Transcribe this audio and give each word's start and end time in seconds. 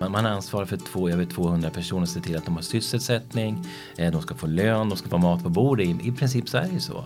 Man 0.00 0.26
ansvarar 0.26 0.66
för 0.66 0.76
två, 0.76 1.08
över 1.08 1.24
200 1.24 1.70
personer 1.70 2.06
ser 2.06 2.20
till 2.20 2.36
att 2.36 2.44
de 2.44 2.54
har 2.54 2.62
sysselsättning, 2.62 3.66
eh, 3.96 4.12
de 4.12 4.22
ska 4.22 4.34
få 4.34 4.46
lön, 4.46 4.88
de 4.88 4.98
ska 4.98 5.08
få 5.08 5.18
mat 5.18 5.42
på 5.42 5.48
bordet. 5.48 5.86
I, 5.86 6.08
i 6.08 6.12
princip 6.12 6.48
så 6.48 6.58
är 6.58 6.62
det 6.62 6.72
ju 6.72 6.80
så. 6.80 7.04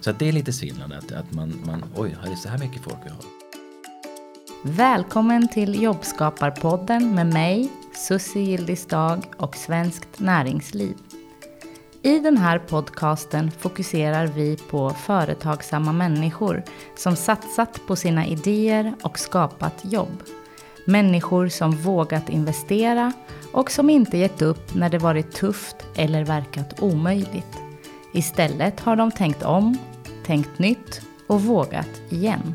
Så 0.00 0.10
att 0.10 0.18
det 0.18 0.28
är 0.28 0.32
lite 0.32 0.52
svindlande 0.52 0.98
att, 0.98 1.12
att 1.12 1.32
man, 1.32 1.60
man, 1.66 1.84
oj, 1.96 2.16
har 2.20 2.30
det 2.30 2.36
så 2.36 2.48
här 2.48 2.58
mycket 2.58 2.82
folk 2.82 2.96
vi 3.04 3.10
har? 3.10 3.18
Välkommen 4.64 5.48
till 5.48 5.82
Jobbskaparpodden 5.82 7.14
med 7.14 7.26
mig, 7.26 7.68
Susie 7.94 8.42
Gildisdag 8.42 9.22
och 9.36 9.56
Svenskt 9.56 10.20
Näringsliv. 10.20 10.94
I 12.02 12.18
den 12.18 12.36
här 12.36 12.58
podcasten 12.58 13.50
fokuserar 13.50 14.26
vi 14.26 14.56
på 14.70 14.90
företagsamma 14.90 15.92
människor 15.92 16.64
som 16.96 17.16
satsat 17.16 17.80
på 17.86 17.96
sina 17.96 18.26
idéer 18.26 18.94
och 19.02 19.18
skapat 19.18 19.74
jobb. 19.82 20.22
Människor 20.88 21.48
som 21.48 21.70
vågat 21.70 22.28
investera 22.28 23.12
och 23.52 23.70
som 23.70 23.90
inte 23.90 24.18
gett 24.18 24.42
upp 24.42 24.74
när 24.74 24.90
det 24.90 24.98
varit 24.98 25.32
tufft 25.32 25.76
eller 25.96 26.24
verkat 26.24 26.82
omöjligt. 26.82 27.58
Istället 28.14 28.80
har 28.80 28.96
de 28.96 29.10
tänkt 29.10 29.42
om, 29.42 29.78
tänkt 30.26 30.58
nytt 30.58 31.00
och 31.26 31.42
vågat 31.42 32.02
igen. 32.10 32.54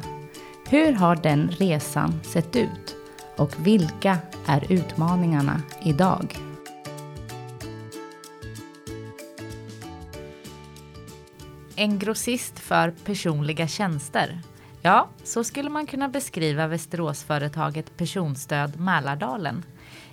Hur 0.69 0.93
har 0.93 1.15
den 1.15 1.49
resan 1.51 2.19
sett 2.23 2.55
ut? 2.55 2.95
Och 3.38 3.67
vilka 3.67 4.17
är 4.45 4.71
utmaningarna 4.71 5.61
idag? 5.83 6.38
En 11.75 11.99
grossist 11.99 12.59
för 12.59 12.93
personliga 13.05 13.67
tjänster. 13.67 14.41
Ja, 14.85 15.09
så 15.23 15.43
skulle 15.43 15.69
man 15.69 15.85
kunna 15.85 16.07
beskriva 16.07 16.67
Västeråsföretaget 16.67 17.97
Personstöd 17.97 18.79
Mälardalen. 18.79 19.65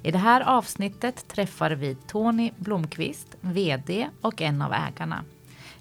I 0.02 0.10
det 0.10 0.18
här 0.18 0.40
avsnittet 0.40 1.28
träffar 1.28 1.70
vi 1.70 1.94
Tony 1.94 2.50
Blomqvist, 2.56 3.36
VD 3.40 4.08
och 4.20 4.42
en 4.42 4.62
av 4.62 4.72
ägarna. 4.72 5.24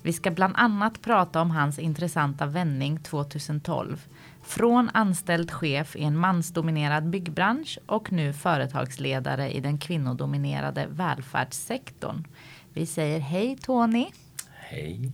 Vi 0.01 0.13
ska 0.13 0.31
bland 0.31 0.53
annat 0.57 1.01
prata 1.01 1.41
om 1.41 1.51
hans 1.51 1.79
intressanta 1.79 2.45
vändning 2.45 2.99
2012. 2.99 4.07
Från 4.43 4.89
anställd 4.93 5.51
chef 5.51 5.95
i 5.95 6.03
en 6.03 6.17
mansdominerad 6.17 7.09
byggbransch 7.09 7.79
och 7.85 8.11
nu 8.11 8.33
företagsledare 8.33 9.51
i 9.51 9.59
den 9.59 9.77
kvinnodominerade 9.77 10.87
välfärdssektorn. 10.89 12.23
Vi 12.73 12.85
säger 12.85 13.19
hej 13.19 13.57
Tony. 13.57 14.07
Hej. 14.53 15.11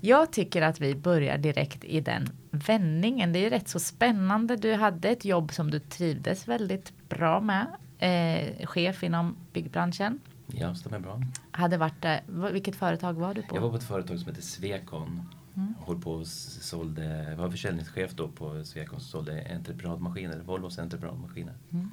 Jag 0.00 0.32
tycker 0.32 0.62
att 0.62 0.80
vi 0.80 0.94
börjar 0.94 1.38
direkt 1.38 1.84
i 1.84 2.00
den 2.00 2.28
vändningen. 2.58 3.32
Det 3.32 3.38
är 3.38 3.40
ju 3.40 3.50
rätt 3.50 3.68
så 3.68 3.80
spännande. 3.80 4.56
Du 4.56 4.74
hade 4.74 5.08
ett 5.08 5.24
jobb 5.24 5.52
som 5.52 5.70
du 5.70 5.78
trivdes 5.78 6.48
väldigt 6.48 7.08
bra 7.08 7.40
med. 7.40 7.66
Eh, 7.98 8.66
chef 8.66 9.02
inom 9.02 9.36
byggbranschen. 9.52 10.20
Ja, 10.46 10.74
stämmer 10.74 10.98
bra. 10.98 11.22
Hade 11.50 11.76
varit 11.76 12.02
där. 12.02 12.22
Vilket 12.52 12.76
företag 12.76 13.14
var 13.14 13.34
du 13.34 13.42
på? 13.42 13.56
Jag 13.56 13.60
var 13.60 13.70
på 13.70 13.76
ett 13.76 13.84
företag 13.84 14.18
som 14.18 14.28
heter 14.28 14.42
Swecon. 14.42 15.28
Mm. 15.56 15.74
Håll 15.80 16.00
på 16.00 16.12
och 16.12 16.26
sålde, 16.26 17.34
var 17.38 17.50
försäljningschef 17.50 18.12
då 18.14 18.28
på 18.28 18.64
Swecon 18.64 19.00
som 19.00 19.08
sålde 19.08 19.46
entreprenadmaskiner, 19.54 20.38
Volvos 20.38 20.78
entreprenadmaskiner. 20.78 21.54
Mm. 21.72 21.90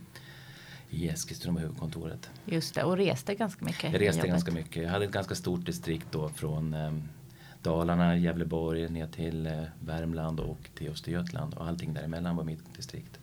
I 0.89 1.09
Eskilstuna 1.09 1.59
huvudkontoret. 1.59 2.30
Just 2.45 2.75
det, 2.75 2.84
och 2.84 2.97
reste 2.97 3.36
ganska 3.36 3.66
mycket. 3.66 3.94
Jag 3.94 4.02
reste 4.02 4.28
ganska 4.28 4.52
mycket. 4.52 4.84
Jag 4.84 4.89
hade 4.89 5.06
ett 5.06 5.11
ganska 5.11 5.36
stort 5.36 5.66
distrikt 5.66 6.08
då 6.11 6.30
från 6.30 6.73
um, 6.73 7.03
Dalarna, 7.64 8.17
Gävleborg 8.17 8.89
ner 8.89 9.08
till 9.08 9.47
eh, 9.47 9.64
Värmland 9.80 10.39
och 10.39 10.69
till 10.75 10.89
Östergötland 10.89 11.53
och 11.53 11.67
allting 11.67 11.94
däremellan 11.94 12.36
var 12.36 12.44
mitt 12.44 12.75
distrikt. 12.75 13.19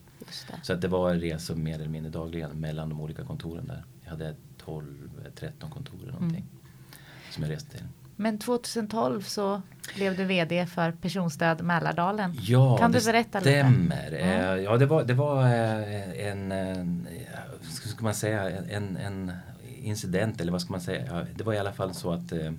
Så 0.62 0.72
att 0.72 0.80
det 0.80 0.88
var 0.88 1.14
resor 1.14 1.54
mer 1.54 1.74
eller 1.74 1.88
mindre 1.88 2.10
dagligen 2.10 2.50
mellan 2.50 2.88
de 2.88 3.00
olika 3.00 3.24
kontoren 3.24 3.66
där. 3.66 3.84
Jag 4.02 4.10
hade 4.10 4.34
12-13 4.64 5.70
kontor 5.70 5.98
eller 6.02 6.12
någonting 6.12 6.46
mm. 6.46 7.30
som 7.30 7.42
jag 7.42 7.52
reste 7.52 7.70
till. 7.70 7.86
Men 8.16 8.38
2012 8.38 9.22
så 9.22 9.62
blev 9.94 10.16
du 10.16 10.24
VD 10.24 10.66
för 10.66 10.92
Personstöd 10.92 11.62
Mälardalen. 11.62 12.36
Ja, 12.40 12.76
kan 12.76 12.92
du 12.92 13.00
berätta 13.04 13.38
lite? 13.38 13.50
stämmer. 13.50 14.12
Mm. 14.12 14.64
Ja, 14.64 14.76
det 14.76 14.86
var, 14.86 15.04
det 15.04 15.14
var 15.14 15.44
eh, 15.44 16.26
en, 16.26 16.52
en 16.52 17.08
ska 17.62 18.04
man 18.04 18.14
säga, 18.14 18.50
en, 18.50 18.96
en 18.96 19.32
incident 19.82 20.40
eller 20.40 20.52
vad 20.52 20.60
ska 20.60 20.72
man 20.72 20.80
säga. 20.80 21.26
Det 21.34 21.44
var 21.44 21.54
i 21.54 21.58
alla 21.58 21.72
fall 21.72 21.94
så 21.94 22.12
att 22.12 22.32
eh, 22.32 22.52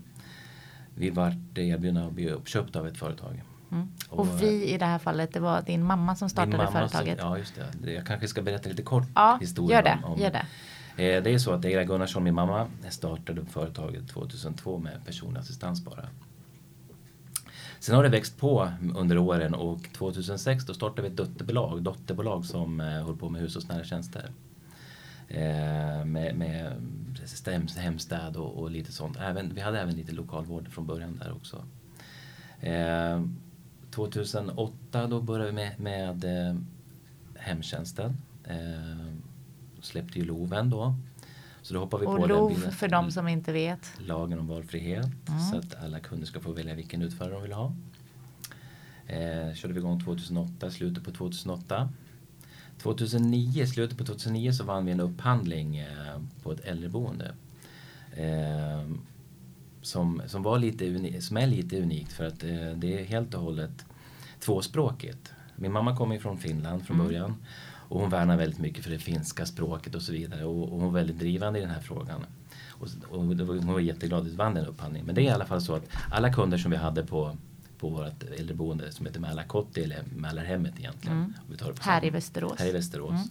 vi 1.02 1.10
vart 1.10 1.58
erbjudna 1.58 2.06
att 2.06 2.14
bli 2.14 2.30
uppköpta 2.30 2.80
av 2.80 2.88
ett 2.88 2.98
företag. 2.98 3.44
Mm. 3.72 3.88
Och, 4.10 4.20
och, 4.20 4.42
vi 4.42 4.74
i 4.74 4.78
det 4.78 4.86
här 4.86 5.00
fallet, 5.00 5.34
det 5.34 5.40
var 5.40 5.62
din 5.62 5.84
mamma 5.84 6.16
som 6.16 6.30
startade 6.30 6.58
mamma 6.58 6.72
företaget. 6.72 7.20
Som, 7.20 7.30
ja, 7.30 7.38
just 7.38 7.56
det. 7.84 7.92
Jag 7.92 8.06
kanske 8.06 8.28
ska 8.28 8.42
berätta 8.42 8.70
lite 8.70 8.84
kort 8.84 9.04
ja, 9.16 9.38
historia. 9.42 9.78
Gör 9.78 9.84
det, 9.84 10.00
om, 10.04 10.20
gör 10.20 10.32
det. 10.32 10.46
Eh, 11.04 11.24
det 11.24 11.34
är 11.34 11.38
så 11.38 11.52
att 11.52 11.66
Eira 11.66 11.84
Gunnarsson, 11.84 12.24
min 12.24 12.34
mamma, 12.34 12.68
startade 12.90 13.46
företaget 13.46 14.10
2002 14.10 14.78
med 14.78 15.06
personlig 15.06 15.40
assistans 15.40 15.86
bara. 15.86 16.08
Sen 17.80 17.96
har 17.96 18.04
det 18.04 18.10
växt 18.10 18.38
på 18.38 18.72
under 18.96 19.18
åren 19.18 19.54
och 19.54 19.94
2006 19.94 20.66
då 20.66 20.74
startade 20.74 21.02
vi 21.02 21.08
ett 21.08 21.18
dotterbolag, 21.18 21.82
dotterbolag 21.82 22.46
som 22.46 22.82
eh, 22.82 23.04
håller 23.04 23.18
på 23.18 23.30
med 23.30 23.42
hushållsnära 23.42 23.84
tjänster. 23.84 24.32
Eh, 25.34 26.06
med, 26.06 26.36
med 26.36 26.82
hemstäd 27.78 28.38
och, 28.38 28.58
och, 28.58 28.72
lite 28.72 28.92
sånt. 28.92 29.18
Även, 29.20 29.54
vi 29.54 29.62
hade 29.62 29.80
även 29.80 29.96
lite 29.96 30.12
lokalvård 30.12 30.68
från 30.68 30.86
början 30.86 31.18
där 31.18 31.32
också. 31.32 31.66
Eh, 32.60 33.24
2008 33.92 35.08
då 35.08 35.22
började 35.22 35.52
vi 35.52 35.56
med, 35.56 35.80
med 35.80 36.48
eh, 36.48 36.56
hemtjänsten. 37.36 38.18
Eh, 38.44 39.14
släppte 39.82 40.20
ju 40.20 40.26
LOVen 40.26 40.70
då. 40.70 40.96
Så 41.62 41.74
då 41.74 41.80
hoppar 41.80 41.98
vi 41.98 42.06
och 42.06 42.18
på 42.18 42.28
LOV 42.28 42.62
den 42.62 42.72
för 42.72 42.88
de 42.88 43.12
som 43.12 43.28
inte 43.28 43.52
vet? 43.52 43.94
Lagen 43.98 44.40
om 44.40 44.48
valfrihet. 44.48 45.30
Mm. 45.30 45.40
Så 45.40 45.58
att 45.58 45.84
alla 45.84 46.00
kunder 46.00 46.28
ska 46.28 46.40
få 46.40 46.52
välja 46.52 46.76
vilken 46.76 47.02
utförare 47.02 47.34
de 47.34 47.42
vill 47.42 47.54
ha. 47.54 47.74
Eh, 49.08 49.54
körde 49.54 49.74
vi 49.74 49.80
igång 49.80 50.04
2008, 50.04 50.72
slutet 50.72 51.04
på 51.04 51.12
2008. 51.12 51.90
2009, 52.82 53.66
slutet 53.68 53.98
på 53.98 54.04
2009 54.04 54.52
så 54.52 54.64
vann 54.64 54.86
vi 54.86 54.92
en 54.92 55.00
upphandling 55.00 55.78
eh, 55.78 56.22
på 56.44 56.52
ett 56.52 56.66
äldreboende. 56.66 57.32
Eh, 58.16 58.90
som, 59.82 60.22
som, 60.28 60.44
var 60.44 60.60
lite 60.60 60.86
uni, 60.86 61.22
som 61.22 61.38
är 61.38 61.48
lite 61.48 61.82
unikt 61.82 62.12
för 62.12 62.26
att 62.26 62.44
eh, 62.44 62.72
det 62.76 63.00
är 63.00 63.06
helt 63.06 63.34
och 63.34 63.42
hållet 63.42 63.86
tvåspråkigt. 64.40 65.34
Min 65.56 65.72
mamma 65.72 65.98
kommer 65.98 66.20
från 66.20 66.38
Finland 66.38 66.86
från 66.86 66.96
mm. 66.96 67.08
början 67.08 67.36
och 67.90 68.00
hon 68.00 68.10
värnar 68.10 68.38
väldigt 68.38 68.60
mycket 68.60 68.84
för 68.84 68.92
det 68.92 69.00
finska 69.00 69.46
språket 69.46 69.96
och 69.96 70.02
så 70.02 70.12
vidare 70.12 70.46
och, 70.46 70.64
och 70.64 70.80
hon 70.80 70.84
var 70.84 71.00
väldigt 71.00 71.20
drivande 71.20 71.60
i 71.60 71.62
den 71.62 71.72
här 71.72 71.82
frågan. 71.82 72.26
Och, 72.70 72.88
och 73.10 73.20
hon 73.20 73.68
var 73.68 73.80
jätteglad 73.80 74.22
att 74.22 74.28
vi 74.28 74.36
vann 74.36 74.54
den 74.54 74.66
upphandlingen. 74.66 75.06
Men 75.06 75.16
det 75.16 75.22
är 75.22 75.26
i 75.26 75.30
alla 75.30 75.46
fall 75.46 75.62
så 75.62 75.76
att 75.76 75.84
alla 76.12 76.34
kunder 76.34 76.58
som 76.58 76.72
vi 76.72 76.78
hade 76.78 77.06
på 77.06 77.38
på 77.82 77.90
vårt 77.90 78.24
äldreboende 78.24 78.92
som 78.92 79.06
heter 79.06 79.20
Mälarkotti 79.20 79.84
eller 79.84 80.04
Mälarhemmet 80.16 80.80
egentligen. 80.80 81.18
Mm. 81.18 81.34
Vi 81.50 81.58
tar 81.58 81.74
det 81.74 81.82
här 81.82 82.06
i 82.06 82.10
Västerås. 82.10 82.60
Här 82.60 82.68
i 82.68 82.72
Västerås. 82.72 83.30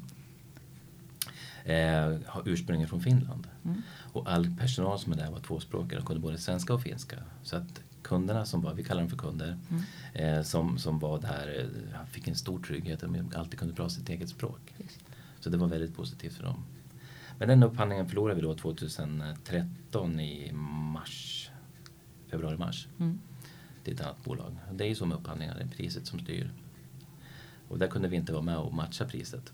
Mm. 1.64 2.14
Eh, 2.14 2.20
har 2.26 2.42
ursprungligen 2.46 2.88
från 2.88 3.00
Finland. 3.00 3.46
Mm. 3.64 3.82
Och 4.12 4.30
all 4.30 4.56
personal 4.58 4.98
som 4.98 5.12
är 5.12 5.16
där 5.16 5.30
var 5.30 5.40
tvåspråkiga 5.40 5.98
och 5.98 6.06
kunde 6.06 6.20
både 6.20 6.38
svenska 6.38 6.74
och 6.74 6.82
finska. 6.82 7.16
Så 7.42 7.56
att 7.56 7.80
kunderna 8.02 8.46
som 8.46 8.62
var, 8.62 8.74
vi 8.74 8.84
kallar 8.84 9.00
dem 9.00 9.10
för 9.10 9.16
kunder, 9.16 9.58
mm. 9.70 9.82
eh, 10.14 10.42
som, 10.42 10.78
som 10.78 10.98
var 10.98 11.20
där 11.20 11.68
eh, 11.92 12.06
fick 12.10 12.28
en 12.28 12.36
stor 12.36 12.62
trygghet 12.62 13.00
de 13.00 13.32
alltid 13.36 13.58
kunde 13.58 13.74
prata 13.74 13.90
sitt 13.90 14.08
eget 14.08 14.28
språk. 14.28 14.74
Just. 14.78 14.98
Så 15.40 15.50
det 15.50 15.56
var 15.56 15.66
väldigt 15.66 15.96
positivt 15.96 16.34
för 16.34 16.44
dem. 16.44 16.64
Men 17.38 17.48
den 17.48 17.62
upphandlingen 17.62 18.08
förlorade 18.08 18.34
vi 18.34 18.42
då 18.42 18.54
2013 18.54 20.20
i 20.20 20.52
mars, 20.52 21.50
februari-mars. 22.30 22.88
Mm 22.98 23.18
till 23.84 23.94
ett 23.94 24.00
annat 24.00 24.24
bolag. 24.24 24.56
Det 24.72 24.84
är 24.84 24.88
ju 24.88 24.94
så 24.94 25.06
med 25.06 25.16
upphandlingar, 25.18 25.54
det 25.54 25.62
är 25.62 25.68
priset 25.68 26.06
som 26.06 26.18
styr. 26.18 26.50
Och 27.68 27.78
där 27.78 27.86
kunde 27.86 28.08
vi 28.08 28.16
inte 28.16 28.32
vara 28.32 28.42
med 28.42 28.56
och 28.56 28.74
matcha 28.74 29.04
priset. 29.04 29.52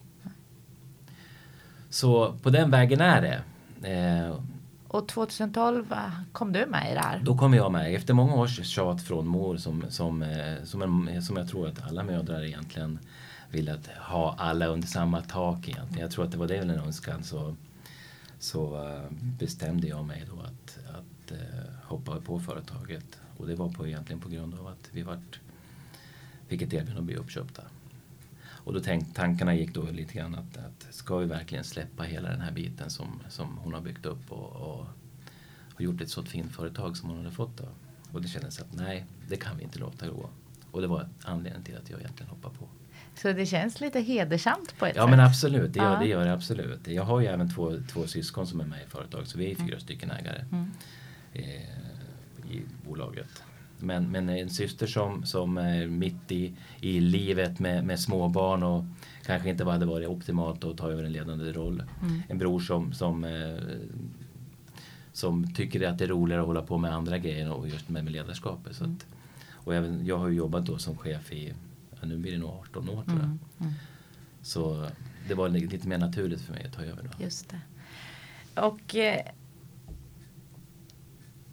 Så 1.91 2.33
på 2.43 2.51
den 2.51 2.71
vägen 2.71 3.01
är 3.01 3.23
det. 3.23 3.43
Eh, 3.91 4.41
och 4.89 5.09
2012 5.09 5.95
kom 6.33 6.53
du 6.53 6.67
med 6.67 6.91
i 6.91 6.95
det 6.95 7.01
här? 7.01 7.21
Då 7.25 7.39
kom 7.39 7.55
jag 7.55 7.73
med. 7.73 7.95
Efter 7.95 8.15
många 8.15 8.34
års 8.34 8.67
tjat 8.67 9.03
från 9.03 9.27
mor 9.27 9.57
som, 9.57 9.84
som, 9.89 10.23
eh, 10.23 10.65
som, 10.65 10.83
en, 10.83 11.22
som 11.22 11.37
jag 11.37 11.49
tror 11.49 11.69
att 11.69 11.83
alla 11.83 12.03
mödrar 12.03 12.45
egentligen 12.45 12.99
vill 13.51 13.69
att 13.69 13.87
ha 13.87 14.34
alla 14.39 14.67
under 14.67 14.89
samma 14.89 15.22
tak 15.22 15.69
egentligen. 15.69 16.01
Jag 16.01 16.11
tror 16.11 16.25
att 16.25 16.33
det 16.33 16.39
var 16.39 16.47
det 16.47 16.57
en 16.57 16.71
önskan 16.71 17.25
så, 17.25 17.57
så 18.39 18.87
uh, 18.87 19.13
bestämde 19.39 19.87
jag 19.87 20.05
mig 20.05 20.25
då 20.34 20.41
att, 20.41 20.79
att 20.97 21.39
hoppa 21.83 22.21
på 22.21 22.41
företaget 22.41 23.21
och 23.36 23.47
det 23.47 23.54
var 23.54 23.68
på, 23.68 23.86
egentligen 23.86 24.21
på 24.21 24.28
grund 24.28 24.54
av 24.54 24.66
att 24.66 24.88
vi 24.92 25.03
vart, 25.03 25.41
fick 26.48 26.62
ett 26.62 26.72
erbjudande 26.72 26.98
att 26.98 27.04
bli 27.04 27.16
uppköpta. 27.16 27.62
Och 28.47 28.72
då 28.72 28.80
tänk, 28.80 29.15
tankarna 29.15 29.54
gick 29.54 29.74
då 29.74 29.83
lite 29.83 30.15
grann 30.15 30.34
att, 30.34 30.56
att 30.56 30.86
ska 30.94 31.16
vi 31.18 31.27
verkligen 31.27 31.65
släppa 31.65 32.03
hela 32.03 32.28
den 32.30 32.41
här 32.41 32.53
biten 32.53 32.91
som, 32.91 33.22
som 33.28 33.59
hon 33.59 33.74
har 33.74 33.80
byggt 33.80 34.06
upp 34.06 34.33
och, 34.33 34.53
och, 34.56 34.86
och 35.74 35.80
gjort 35.80 36.00
ett 36.00 36.10
så 36.10 36.22
fint 36.22 36.53
företag 36.53 36.97
som 36.97 37.09
hon 37.09 37.18
hade 37.18 37.30
fått 37.30 37.56
då. 37.56 37.68
Och 38.12 38.22
det 38.22 38.28
kändes 38.28 38.60
att 38.60 38.74
nej, 38.74 39.04
det 39.28 39.36
kan 39.36 39.56
vi 39.56 39.62
inte 39.65 39.78
låta 39.78 40.09
gå. 40.09 40.28
Och 40.71 40.80
det 40.80 40.86
var 40.86 41.09
anledningen 41.22 41.65
till 41.65 41.77
att 41.77 41.91
jag 41.91 42.00
egentligen 42.00 42.30
hoppade 42.30 42.54
på. 42.59 42.68
Så 43.15 43.33
det 43.33 43.47
känns 43.47 43.80
lite 43.80 44.00
hedersamt 44.00 44.78
på 44.78 44.86
ett 44.86 44.97
Ja 44.97 45.03
sätt. 45.03 45.10
men 45.10 45.21
absolut, 45.21 45.72
det 45.72 45.78
gör, 45.78 45.92
Ja. 45.92 45.98
det 45.98 46.06
gör 46.06 46.24
det 46.24 46.33
absolut. 46.33 46.86
Jag 46.88 47.03
har 47.04 47.21
ju 47.21 47.27
även 47.27 47.54
två, 47.54 47.72
två 47.92 48.06
syskon 48.06 48.47
som 48.47 48.60
är 48.60 48.65
med 48.65 48.83
i 48.86 48.91
företaget 48.91 49.28
så 49.28 49.38
vi 49.38 49.50
är 49.50 49.54
fyra 49.54 49.66
Mm. 49.66 49.80
stycken 49.80 50.10
ägare 50.10 50.44
eh, 51.33 51.44
i 52.51 52.63
bolaget. 52.89 53.43
Men, 53.78 54.10
men 54.10 54.28
en 54.28 54.51
syster 54.51 54.87
som, 54.87 55.27
som 55.27 55.57
är 55.59 55.87
mitt 55.87 56.33
i, 56.33 56.57
i 56.81 57.01
livet 57.01 57.59
med, 57.59 57.84
med 57.84 58.01
småbarn 58.01 58.63
och 58.63 58.84
kanske 59.25 59.51
inte 59.51 59.65
hade 59.65 59.87
varit 59.87 60.09
optimalt 60.09 60.65
att 60.65 60.77
ta 60.77 60.91
över 60.91 61.04
en 61.04 61.13
ledande 61.13 61.53
roll. 61.53 61.83
Mm. 62.03 62.22
En 62.28 62.39
bror 62.39 62.60
som, 62.60 62.93
som, 62.93 63.25
eh, 63.25 63.57
som 65.13 65.54
tycker 65.54 65.89
att 65.89 65.98
det 65.98 66.04
är 66.04 66.09
roligare 66.09 66.41
att 66.41 66.47
hålla 66.47 66.63
på 66.63 66.78
med 66.78 66.93
andra 66.95 67.19
grejer 67.19 67.53
och 67.53 67.69
just 67.69 67.89
med, 67.89 68.04
med 68.04 68.13
ledarskapet. 68.13 68.77
Så 68.77 68.84
Mm. 68.84 68.97
att, 68.97 69.07
och 69.53 69.75
även, 69.75 70.07
jag 70.07 70.19
har 70.19 70.28
ju 70.28 70.34
jobbat 70.37 70.66
då 70.66 70.78
som 70.78 70.97
chef 70.97 71.33
i, 71.33 71.54
ja, 71.91 72.07
nu 72.07 72.16
blir 72.16 72.33
det 72.33 72.39
nog 72.39 72.51
18 72.51 72.89
år 72.89 73.04
tror 73.04 73.19
jag. 73.19 73.25
Mm, 73.25 73.39
mm. 73.60 73.72
Så 74.43 74.89
det 75.28 75.34
var 75.34 75.48
lite 75.48 75.89
mer 75.89 75.98
naturligt 75.98 76.41
för 76.41 76.53
mig 76.53 76.65
att 76.66 76.72
ta 76.72 76.83
över 76.83 77.03
då. 77.03 77.25
Just 77.25 77.48
det. 77.51 77.60
Och 78.60 78.97
eh, 78.97 79.27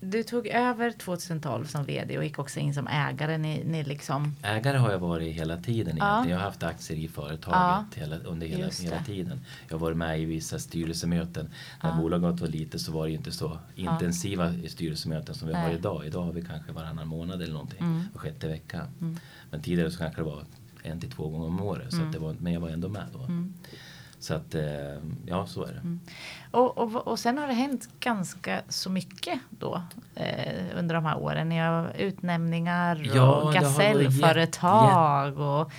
du 0.03 0.23
tog 0.23 0.47
över 0.47 0.91
2012 0.91 1.65
som 1.65 1.83
vd 1.85 2.17
och 2.17 2.23
gick 2.23 2.39
också 2.39 2.59
in 2.59 2.73
som 2.73 2.87
ägare. 2.87 3.37
Ni, 3.37 3.63
ni 3.65 3.83
liksom, 3.83 4.35
Ägare 4.43 4.77
har 4.77 4.91
jag 4.91 4.99
varit 4.99 5.33
hela 5.35 5.57
tiden 5.57 5.97
Ja. 5.97 6.05
egentligen. 6.05 6.29
Jag 6.31 6.37
har 6.37 6.45
haft 6.45 6.63
aktier 6.63 6.97
i 6.97 7.07
företaget 7.07 7.45
Ja. 7.59 7.85
hela, 7.95 8.17
under 8.17 8.47
hela, 8.47 8.69
hela 8.81 9.03
tiden. 9.03 9.39
Jag 9.67 9.75
har 9.75 9.79
varit 9.79 9.97
med 9.97 10.19
i 10.21 10.25
vissa 10.25 10.59
styrelsemöten. 10.59 11.49
När 11.83 11.89
Ja. 11.89 11.95
bolaget 11.97 12.39
var 12.41 12.47
litet 12.47 12.81
så 12.81 12.91
var 12.91 13.05
det 13.07 13.13
inte 13.13 13.31
så 13.31 13.59
intensiva 13.75 14.53
i 14.53 14.69
styrelsemöten 14.69 15.35
som 15.35 15.47
vi 15.47 15.53
har 15.53 15.67
Nej. 15.67 15.75
idag. 15.77 16.05
Idag 16.05 16.23
har 16.23 16.33
vi 16.33 16.41
kanske 16.41 16.71
varannan 16.71 17.07
månad 17.07 17.41
eller 17.41 17.53
någonting. 17.53 17.79
Mm. 17.79 18.03
Var 18.13 18.19
sjätte 18.21 18.47
vecka. 18.47 18.87
Mm. 19.01 19.17
Men 19.51 19.61
tidigare 19.61 19.91
så 19.91 19.97
kanske 19.97 20.21
det 20.21 20.25
var 20.25 20.43
en 20.83 20.99
till 20.99 21.11
två 21.11 21.29
gånger 21.29 21.47
om 21.47 21.61
året. 21.61 21.91
Så 21.93 21.99
Mm. 21.99 22.11
det 22.11 22.19
var, 22.19 22.35
men 22.39 22.53
jag 22.53 22.59
var 22.61 22.69
ändå 22.69 22.89
med 22.89 23.05
då. 23.13 23.19
mm. 23.19 23.53
Så 24.23 24.33
att 24.33 24.55
eh, 24.55 24.63
ja, 25.25 25.45
så 25.47 25.63
är 25.63 25.73
det. 25.73 25.97
och, 26.51 26.77
och, 26.77 27.07
och 27.07 27.19
sen 27.19 27.37
har 27.37 27.47
det 27.47 27.53
hänt 27.53 27.89
ganska 27.99 28.61
så 28.69 28.89
mycket 28.89 29.39
då 29.49 29.81
eh, 30.15 30.63
under 30.77 30.95
de 30.95 31.05
här 31.05 31.17
åren. 31.17 31.49
Ni 31.49 31.59
har 31.59 31.93
utnämningar 31.97 33.11
Ja, 33.15 33.35
och 33.35 33.53
gasellföretag. 33.53 35.37
och 35.39 35.71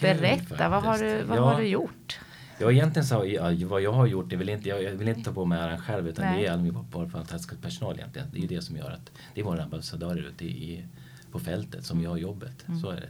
berätta, 0.00 0.68
vad, 0.68 0.82
har 0.82 0.98
du, 0.98 1.22
vad 1.22 1.38
Ja. 1.38 1.42
har 1.44 1.60
du 1.60 1.66
gjort? 1.66 2.18
Ja 2.58 2.72
egentligen 2.72 3.06
så 3.06 3.24
ja, 3.26 3.52
vad 3.68 3.82
jag 3.82 3.92
har 3.92 4.06
gjort, 4.06 4.30
det 4.30 4.36
vill 4.36 4.48
inte, 4.48 4.68
jag, 4.68 4.90
vill 4.90 5.08
inte 5.08 5.22
ta 5.22 5.32
på 5.32 5.44
mig 5.44 5.60
äran 5.60 5.78
själv 5.78 6.08
utan 6.08 6.24
Nej. 6.24 6.40
det 6.42 6.46
är 6.46 6.52
all 6.52 6.60
min 6.62 6.74
fantastiska 7.12 7.56
personal 7.62 7.94
egentligen. 7.96 8.28
Det 8.32 8.38
är 8.38 8.42
ju 8.42 8.46
det 8.48 8.62
som 8.62 8.76
gör 8.76 8.90
att 8.90 9.12
det 9.34 9.40
är 9.40 9.44
våra 9.44 9.62
ambassadörer 9.62 10.22
ute 10.28 10.44
i, 10.44 10.48
i, 10.48 10.86
på 11.32 11.38
fältet 11.38 11.84
som 11.86 12.00
gör 12.00 12.16
jobbet. 12.16 12.68
Mm. 12.68 12.80
Så 12.80 12.90
är 12.90 12.96
det. 12.96 13.08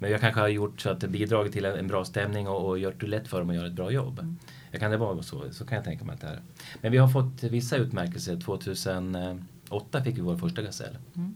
Men 0.00 0.10
jag 0.10 0.20
kanske 0.20 0.40
har 0.40 0.48
gjort 0.48 0.80
så 0.80 0.90
att 0.90 1.00
det 1.00 1.08
bidragit 1.08 1.52
till 1.52 1.64
en, 1.64 1.78
en 1.78 1.86
bra 1.88 2.04
stämning 2.04 2.48
och, 2.48 2.68
och 2.68 2.78
gjort 2.78 3.00
det 3.00 3.06
lätt 3.06 3.28
för 3.28 3.38
dem 3.38 3.50
att 3.50 3.56
göra 3.56 3.66
ett 3.66 3.72
bra 3.72 3.90
jobb. 3.90 4.18
Mm. 4.18 4.36
Jag 4.70 4.80
kan 4.80 4.90
det 4.90 4.96
vara 4.96 5.22
så, 5.22 5.44
så 5.52 5.64
kan 5.66 5.76
jag 5.76 5.84
tänka 5.84 6.04
mig 6.04 6.14
att 6.14 6.20
det 6.20 6.26
är. 6.26 6.40
Men 6.80 6.92
vi 6.92 6.98
har 6.98 7.08
fått 7.08 7.42
vissa 7.42 7.76
utmärkelser. 7.76 8.40
2008 8.40 10.04
fick 10.04 10.16
vi 10.16 10.20
vår 10.20 10.36
första 10.36 10.62
gasell. 10.62 10.98
Mm. 11.16 11.34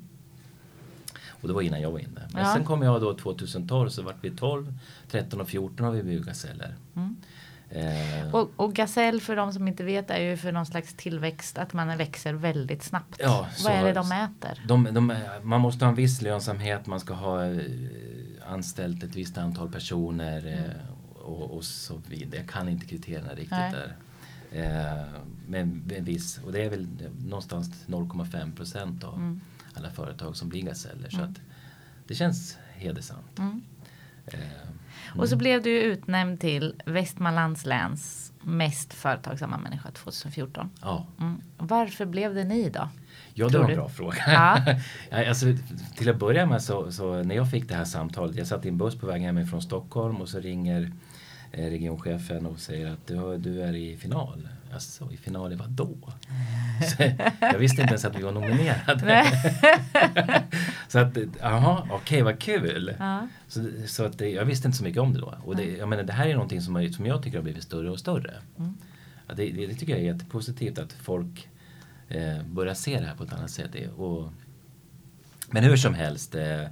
Och 1.29 1.49
det 1.49 1.55
var 1.55 1.63
innan 1.63 1.81
jag 1.81 1.91
var 1.91 1.99
inne. 1.99 2.21
Men 2.33 2.43
Ja. 2.45 2.55
sen 2.55 2.65
kom 2.65 2.83
jag 2.83 3.01
då 3.01 3.15
2012 3.15 3.89
så 3.89 4.03
vart 4.03 4.17
vi 4.21 4.31
12, 4.31 4.75
13 5.11 5.41
och 5.41 5.49
14 5.49 5.87
har 5.87 5.93
vi 5.93 6.03
blivit 6.03 6.27
gaseller. 6.27 6.75
Mm. 6.97 7.17
Eh, 7.71 8.35
Och, 8.35 8.51
och 8.57 8.75
gasell 8.75 9.21
för 9.21 9.37
de 9.37 9.53
som 9.53 9.69
inte 9.69 9.85
vet 9.85 10.11
är 10.11 10.21
ju 10.21 10.37
för 10.37 10.53
någon 10.53 10.67
slags 10.67 10.95
tillväxt 10.95 11.59
att 11.59 11.73
man 11.73 11.97
växer 11.99 12.33
väldigt 12.33 12.83
snabbt. 12.83 13.17
Ja, 13.19 13.49
Vad 13.65 13.73
är 13.73 13.85
det 13.85 13.93
de 13.93 14.09
mäter? 14.09 14.65
De, 14.69 14.89
de, 14.93 15.15
man 15.43 15.61
måste 15.61 15.85
ha 15.85 15.91
en 15.91 15.95
viss 15.97 16.23
lönsamhet, 16.23 16.87
man 16.87 17.01
ska 17.01 17.15
ha 17.15 17.45
eh, 17.47 17.57
anställt 18.47 19.03
ett 19.03 19.17
visst 19.17 19.39
antal 19.39 19.71
personer 19.73 20.47
eh, 20.47 21.21
och, 21.23 21.51
och 21.57 21.65
så 21.65 22.01
vidare. 22.09 22.41
Jag 22.41 22.49
kan 22.49 22.69
inte 22.69 22.87
kriterierna 22.87 23.29
riktigt 23.31 23.51
Nej. 23.51 23.73
där. 23.73 23.97
Eh, 24.53 25.05
men 25.49 25.91
en 25.97 26.05
viss, 26.05 26.39
och 26.45 26.53
det 26.53 26.63
är 26.65 26.71
väl 26.71 26.89
någonstans 27.27 27.85
0,5 27.87 28.57
procent 28.57 29.05
av 29.05 29.15
Mm. 29.15 29.41
alla 29.75 29.91
företag 29.91 30.37
som 30.37 30.49
blir 30.49 30.63
gaseller. 30.63 31.11
Så 31.11 31.17
Mm. 31.19 31.31
att 31.31 31.41
det 32.07 32.15
känns 32.15 32.59
hedersamt. 32.75 33.39
Mm. 33.39 33.63
Eh, 34.27 34.39
Och 35.19 35.29
så 35.29 35.37
blev 35.37 35.63
du 35.63 35.71
utnämnd 35.83 36.41
till 36.41 36.83
Västmanlands 36.87 37.67
läns 37.67 38.33
mest 38.41 38.93
företagsamma 38.95 39.59
människa 39.59 39.91
2014. 39.91 40.71
ja. 40.81 41.07
Mm. 41.21 41.41
Varför 41.59 42.07
blev 42.07 42.35
det 42.35 42.45
ni 42.45 42.69
då? 42.71 42.89
Ja, 43.35 43.49
det 43.49 43.59
var 43.59 43.71
en 43.71 43.77
bra 43.77 43.89
fråga. 43.89 44.23
Ja. 44.27 44.75
Alltså, 45.29 45.47
till 45.97 46.11
att 46.11 46.17
börja 46.17 46.47
med 46.47 46.63
så, 46.63 46.93
så 46.93 47.23
när 47.23 47.35
jag 47.35 47.51
fick 47.51 47.69
det 47.69 47.75
här 47.75 47.85
samtalet, 47.85 48.37
jag 48.37 48.47
satt 48.47 48.67
i 48.67 48.69
en 48.69 48.79
buss 48.79 48.99
på 48.99 49.07
väg 49.07 49.23
hem 49.23 49.47
från 49.47 49.63
Stockholm 49.63 50.17
och 50.17 50.29
så 50.29 50.41
ringer 50.41 50.93
eh, 51.53 51.65
regionchefen 51.65 52.47
och 52.47 52.59
säger 52.59 52.91
att 52.93 53.07
du, 53.07 53.39
du 53.39 53.63
är 53.63 53.75
i 53.75 53.97
final. 53.97 54.49
Alltså, 54.73 55.13
i 55.13 55.17
final 55.17 55.53
i 55.53 55.57
vad 55.57 55.71
då? 55.71 55.97
Så, 56.97 57.03
jag 57.41 57.59
visste 57.59 57.83
inte 57.83 57.93
ens 57.93 58.05
att 58.05 58.19
vi 58.19 58.23
var 58.23 58.33
nominerade. 58.33 59.25
Så 60.89 60.99
att, 60.99 61.17
jaha, 61.41 61.89
okej 61.91 62.23
vad 62.23 62.39
kul. 62.39 62.95
Ja. 62.99 63.29
Så, 63.49 63.61
så 63.87 64.05
att, 64.05 64.21
jag 64.21 64.45
visste 64.45 64.69
inte 64.69 64.79
så 64.79 64.85
mycket 64.85 65.03
om 65.03 65.13
det 65.13 65.21
då. 65.21 65.35
Och 65.45 65.57
det, 65.57 65.77
jag 65.77 65.89
menar, 65.89 66.03
det 66.03 66.13
här 66.13 66.27
är 66.27 66.33
någonting 66.35 66.61
som, 66.61 66.93
som 66.93 67.07
jag 67.07 67.23
tycker 67.23 67.39
har 67.39 67.43
blivit 67.43 67.63
större 67.63 67.91
och 67.91 67.99
större. 67.99 68.35
Mm. 68.59 68.75
Det, 69.27 69.51
det, 69.51 69.67
det 69.67 69.75
tycker 69.75 69.93
jag 69.93 70.03
är 70.03 70.13
jättepositivt 70.13 70.79
att 70.79 70.93
folk 70.93 71.49
eh, 72.09 72.43
börjar 72.47 72.75
se 72.75 73.01
det 73.01 73.07
här 73.07 73.15
på 73.15 73.25
ett 73.25 73.33
annat 73.33 73.51
sätt. 73.51 73.77
Och, 73.97 74.33
men 75.51 75.65
hur 75.65 75.77
som 75.77 75.95
helst 75.95 76.35
eh, 76.35 76.67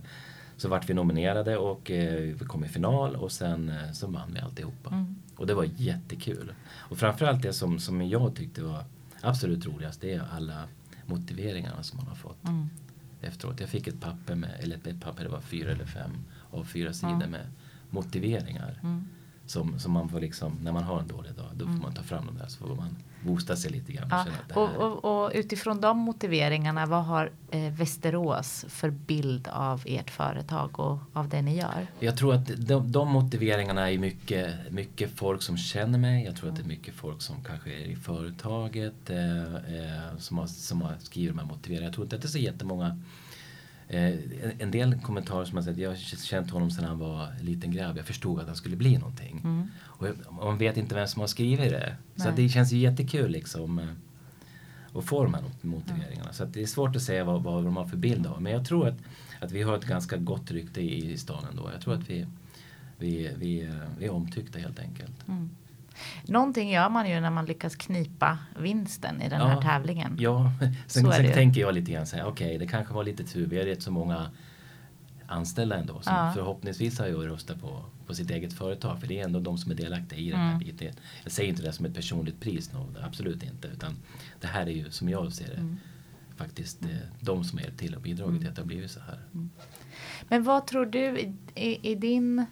så 0.56 0.68
vart 0.68 0.90
vi 0.90 0.94
nominerade 0.94 1.56
och 1.56 1.90
eh, 1.90 2.20
vi 2.20 2.44
kom 2.46 2.64
i 2.64 2.68
final 2.68 3.16
och 3.16 3.32
sen 3.32 3.68
eh, 3.68 3.92
så 3.92 4.06
vann 4.06 4.30
vi 4.34 4.40
alltihopa. 4.40 4.90
Mm. 4.90 5.16
Och 5.36 5.46
det 5.46 5.54
var 5.54 5.68
jättekul. 5.76 6.52
Och 6.74 6.98
framförallt 6.98 7.42
det 7.42 7.52
som, 7.52 7.78
som 7.78 8.02
jag 8.02 8.34
tyckte 8.36 8.62
var 8.62 8.84
absolut 9.20 9.66
roligast 9.66 10.00
det 10.00 10.12
är 10.14 10.24
alla 10.32 10.64
motiveringarna 11.06 11.82
som 11.82 11.96
man 11.96 12.06
har 12.06 12.14
fått 12.14 12.44
Mm. 12.48 12.68
efteråt. 13.20 13.60
Jag 13.60 13.68
fick 13.68 13.86
ett 13.86 14.00
papper 14.00 14.34
med, 14.34 14.50
eller 14.60 14.76
ett 14.76 15.00
papper, 15.00 15.22
det 15.24 15.30
var 15.30 15.40
fyra 15.40 15.70
eller 15.72 15.86
fem 15.86 16.10
av 16.50 16.64
fyra 16.64 16.92
sidor 16.92 17.20
Ja. 17.22 17.26
med 17.28 17.46
motiveringar. 17.90 18.78
Mm. 18.82 19.08
Som, 19.52 19.78
som 19.78 19.92
man 19.92 20.08
får 20.08 20.20
liksom, 20.20 20.58
när 20.62 20.72
man 20.72 20.82
har 20.82 21.00
en 21.00 21.08
dålig 21.08 21.32
dag, 21.34 21.46
då 21.54 21.64
får 21.64 21.72
man 21.72 21.94
ta 21.94 22.02
fram 22.02 22.26
de 22.26 22.38
där 22.38 22.46
så 22.48 22.58
får 22.66 22.74
man 22.74 22.96
boosta 23.24 23.56
sig 23.56 23.70
lite 23.70 23.92
grann. 23.92 24.04
och 24.04 24.12
Ja. 24.18 24.24
känna 24.24 24.36
att 24.36 24.48
det 24.48 24.54
Och, 24.60 24.68
här- 24.68 24.78
och, 25.04 25.24
och 25.24 25.30
utifrån 25.34 25.80
de 25.80 25.98
motiveringarna, 25.98 26.86
vad 26.86 27.04
har 27.04 27.30
eh, 27.50 27.72
Västerås 27.72 28.64
för 28.68 28.90
bild 28.90 29.48
av 29.48 29.82
ert 29.86 30.10
företag 30.10 30.80
och 30.80 30.98
av 31.12 31.28
det 31.28 31.42
ni 31.42 31.56
gör? 31.56 31.86
Jag 32.00 32.16
tror 32.16 32.34
att 32.34 32.46
de, 32.56 32.92
de 32.92 33.08
motiveringarna 33.08 33.90
är 33.90 33.98
mycket, 33.98 34.72
mycket 34.72 35.10
folk 35.10 35.42
som 35.42 35.56
känner 35.56 35.98
mig. 35.98 36.24
Jag 36.24 36.36
tror 36.36 36.50
att 36.50 36.56
det 36.56 36.62
är 36.62 36.66
mycket 36.66 36.94
folk 36.94 37.22
som 37.22 37.36
kanske 37.44 37.70
är 37.70 37.84
i 37.86 37.96
företaget 37.96 39.10
eh, 39.10 39.42
eh, 39.54 40.16
som, 40.18 40.38
har, 40.38 40.46
som 40.46 40.82
har 40.82 40.94
skrivit 41.00 41.30
de 41.36 41.38
här 41.38 41.46
motiveringarna. 41.46 41.86
Jag 41.86 41.94
tror 41.94 42.04
inte 42.06 42.16
att 42.16 42.22
det 42.22 42.28
är 42.28 42.30
så 42.30 42.38
jättemånga 42.38 42.98
en- 43.98 44.52
en 44.58 44.70
del 44.70 45.00
kommentarer 45.00 45.44
som 45.44 45.56
har 45.56 45.64
sagt, 45.64 45.78
jag 45.78 45.90
har 45.90 45.96
känt 46.26 46.50
honom 46.50 46.70
sedan 46.70 46.84
han 46.84 46.98
var 46.98 47.26
en 47.40 47.44
liten 47.46 47.70
grabb. 47.72 47.96
Jag 47.96 48.06
förstod 48.06 48.40
att 48.40 48.46
han 48.46 48.56
skulle 48.56 48.76
bli 48.76 48.98
någonting. 48.98 49.40
Mm. 49.44 49.68
Och 49.82 50.06
man 50.44 50.58
vet 50.58 50.76
inte 50.76 50.94
vem 50.94 51.06
som 51.06 51.20
har 51.20 51.26
skrivit 51.26 51.70
det. 51.70 51.96
Så 52.16 52.22
Nej. 52.22 52.28
att 52.30 52.36
det 52.36 52.48
känns 52.48 52.72
ju 52.72 52.78
jättekul 52.78 53.30
liksom. 53.30 53.78
eh, 53.78 53.88
Att 54.94 55.04
få 55.04 55.22
de 55.24 55.34
här 55.34 55.42
motiveringarna. 55.62 56.32
Så 56.32 56.44
att 56.44 56.54
det 56.54 56.62
är 56.62 56.66
svårt 56.66 56.96
att 56.96 57.02
säga 57.02 57.24
vad, 57.24 57.42
vad 57.42 57.64
de 57.64 57.76
har 57.76 57.84
för 57.86 57.96
bild 57.96 58.26
av. 58.26 58.42
Men 58.42 58.52
jag 58.52 58.64
tror 58.66 58.88
att, 58.88 58.94
att 59.40 59.52
vi 59.52 59.62
har 59.62 59.76
ett 59.76 59.84
ganska 59.84 60.16
gott 60.16 60.50
rykte 60.50 60.80
i, 60.80 61.12
i 61.12 61.18
stan 61.18 61.44
ändå. 61.50 61.70
Jag 61.72 61.80
tror 61.80 61.94
att 61.94 62.10
vi, 62.10 62.26
vi, 62.98 63.30
vi, 63.38 63.62
eh, 63.64 63.70
vi 63.98 64.04
är 64.06 64.10
omtyckta 64.10 64.58
helt 64.58 64.78
enkelt. 64.78 65.28
Mm. 65.28 65.50
Någonting 66.24 66.70
gör 66.70 66.88
man 66.88 67.10
ju 67.10 67.20
när 67.20 67.30
man 67.30 67.44
lyckas 67.46 67.76
knipa 67.76 68.38
vinsten 68.58 69.22
i 69.22 69.28
den 69.28 69.40
här 69.40 69.54
Ja. 69.54 69.62
tävlingen. 69.62 70.16
Ja, 70.20 70.52
sen, 70.86 71.12
sen 71.12 71.32
tänker 71.32 71.60
jag 71.60 71.74
lite 71.74 71.92
grann 71.92 72.06
så 72.06 72.16
här, 72.16 72.24
okej 72.26 72.58
det 72.58 72.66
kanske 72.66 72.94
var 72.94 73.04
lite 73.04 73.24
tur. 73.24 73.46
Vi 73.46 73.58
har 73.58 73.64
rätt 73.64 73.82
så 73.82 73.90
många 73.90 74.30
anställda 75.26 75.76
ändå 75.76 76.00
som 76.02 76.14
Ja. 76.16 76.32
förhoppningsvis 76.34 76.98
har 76.98 77.06
ju 77.06 77.14
röstat 77.16 77.60
på, 77.60 77.84
på 78.06 78.14
sitt 78.14 78.30
eget 78.30 78.52
företag. 78.52 79.00
För 79.00 79.06
det 79.06 79.20
är 79.20 79.24
ändå 79.24 79.40
de 79.40 79.58
som 79.58 79.70
är 79.72 79.74
delaktiga 79.76 80.18
i 80.18 80.30
den 80.30 80.40
här 80.40 80.46
Mm. 80.54 80.58
biten. 80.58 80.92
Jag 81.22 81.32
säger 81.32 81.48
inte 81.50 81.62
det 81.62 81.72
som 81.72 81.86
ett 81.86 81.94
personligt 81.94 82.40
pris, 82.40 82.72
no, 82.72 82.94
absolut 83.02 83.42
inte. 83.42 83.68
Utan 83.68 83.96
det 84.40 84.46
här 84.46 84.66
är 84.66 84.70
ju 84.70 84.90
som 84.90 85.08
jag 85.08 85.32
ser 85.32 85.48
det 85.48 85.54
Mm. 85.56 85.76
faktiskt 86.36 86.82
eh, 86.84 86.88
de 87.20 87.44
som 87.44 87.58
är 87.58 87.70
till 87.76 87.94
och 87.94 88.02
bidragit 88.02 88.40
till 88.40 88.48
att 88.50 88.56
det 88.56 88.62
har 88.62 88.66
blivit 88.66 88.90
så 88.90 89.00
här. 89.00 89.18
Men 90.28 90.42
vad 90.44 90.66
tror 90.66 90.86
du 90.86 90.98
i, 91.18 91.32
i, 91.54 91.90
i, 91.90 91.94
din, 91.94 92.46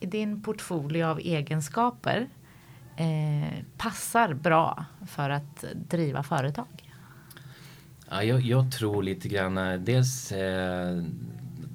i 0.00 0.06
din 0.06 0.42
portfolio 0.42 1.04
av 1.04 1.18
egenskaper 1.18 2.28
eh, 2.96 3.58
passar 3.76 4.34
bra 4.34 4.84
för 5.06 5.30
att 5.30 5.64
driva 5.74 6.22
företag? 6.22 6.66
Ja, 8.10 8.22
jag, 8.22 8.40
jag 8.40 8.72
tror 8.72 9.02
lite 9.02 9.28
grann, 9.28 9.58
eh, 9.58 9.78
dels 9.80 10.32
eh, 10.32 11.02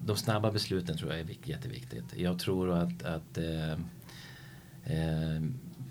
de 0.06 0.16
snabba 0.18 0.52
besluten 0.52 0.98
tror 0.98 1.12
jag 1.12 1.20
är 1.20 1.24
vik- 1.24 1.48
jätteviktigt. 1.48 2.06
Jag 2.18 2.40
tror 2.40 2.72
att, 2.72 3.04
att 3.04 3.38
eh, 3.38 3.72
eh, 4.84 5.42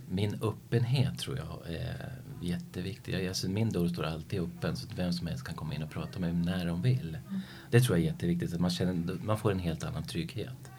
min 0.09 0.39
öppenhet 0.43 1.19
tror 1.19 1.37
jag 1.39 1.75
är 1.75 2.13
jätteviktig. 2.43 3.15
Jag, 3.15 3.27
alltså, 3.27 3.49
min 3.49 3.71
dörr 3.71 3.89
står 3.89 4.05
alltid 4.05 4.41
öppen 4.41 4.77
så 4.77 4.87
att 4.87 4.99
vem 4.99 5.13
som 5.13 5.27
helst 5.27 5.45
kan 5.45 5.55
komma 5.55 5.75
in 5.75 5.83
och 5.83 5.91
prata 5.91 6.19
med 6.19 6.35
mig 6.35 6.45
när 6.45 6.67
de 6.67 6.83
vill. 6.83 7.19
Det 7.71 7.81
tror 7.81 7.99
jag 7.99 8.07
är 8.07 8.11
jätteviktigt, 8.13 8.55
att 8.55 8.61
man, 8.61 8.71
känner, 8.71 9.15
man 9.25 9.39
får 9.39 9.53
en 9.53 9.59
helt 9.59 9.85
annan 9.85 10.03
trygghet. 10.03 10.70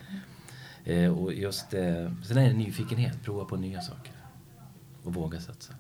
Eh, 0.86 1.12
och 1.18 1.34
just, 1.34 1.74
eh, 1.74 2.12
sen 2.24 2.38
är 2.38 2.48
det 2.50 2.54
nyfikenhet, 2.54 3.24
prova 3.24 3.46
på 3.46 3.56
nya 3.58 3.82
saker. 3.82 4.14
Och 5.04 5.14
våga 5.14 5.40
satsa. 5.40 5.74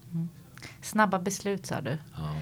Snabba 0.81 1.19
beslut 1.19 1.65
sa 1.65 1.81
du. 1.81 1.97
Ja. 2.15 2.35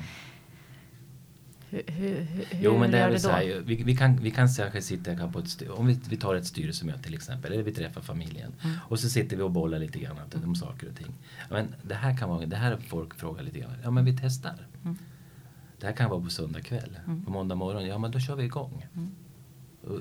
Hur, 1.71 1.83
hur, 1.87 2.21
hur 2.21 2.45
Jo 2.61 2.77
men 2.79 2.91
det 2.91 2.97
gör 2.97 3.03
är 3.05 3.07
du 3.07 3.13
väl 3.13 3.21
då? 3.21 3.29
så 3.29 3.35
här, 3.35 3.61
vi, 3.65 3.83
vi, 3.83 3.95
kan, 3.97 4.17
vi 4.17 4.31
kan 4.31 4.47
kanske 4.47 4.81
sitta 4.81 5.11
här 5.11 5.27
på 5.31 5.39
ett 5.39 5.49
styr, 5.49 5.69
om 5.71 5.87
vi, 5.87 5.99
vi 6.09 6.17
tar 6.17 6.35
ett 6.35 6.45
styrelsemöte 6.45 7.03
till 7.03 7.13
exempel, 7.13 7.51
eller 7.53 7.63
vi 7.63 7.71
träffar 7.73 8.01
familjen. 8.01 8.53
Mm. 8.63 8.75
Och 8.87 8.99
så 8.99 9.09
sitter 9.09 9.37
vi 9.37 9.43
och 9.43 9.51
bollar 9.51 9.79
lite 9.79 9.99
grann 9.99 10.17
om- 10.35 10.43
om 10.43 10.55
saker 10.55 10.89
och 10.89 10.95
ting. 10.95 11.13
Men 11.49 11.75
det 11.83 11.95
här 11.95 12.17
kan 12.17 12.29
vara, 12.29 12.45
det 12.45 12.55
här 12.55 12.77
folk 12.87 13.15
frågar 13.15 13.43
lite 13.43 13.59
grann, 13.59 13.73
ja 13.83 13.91
men 13.91 14.05
vi 14.05 14.17
testar. 14.21 14.67
Mm. 14.83 14.97
Det 15.79 15.85
här 15.85 15.93
kan 15.93 16.09
vara 16.09 16.21
på 16.21 16.29
söndag 16.29 16.61
kväll, 16.61 16.99
på 17.25 17.31
måndag 17.31 17.55
morgon, 17.55 17.85
ja 17.87 17.97
men 17.97 18.11
då 18.11 18.19
kör 18.19 18.35
vi 18.35 18.43
igång. 18.43 18.85
Och, 18.93 18.99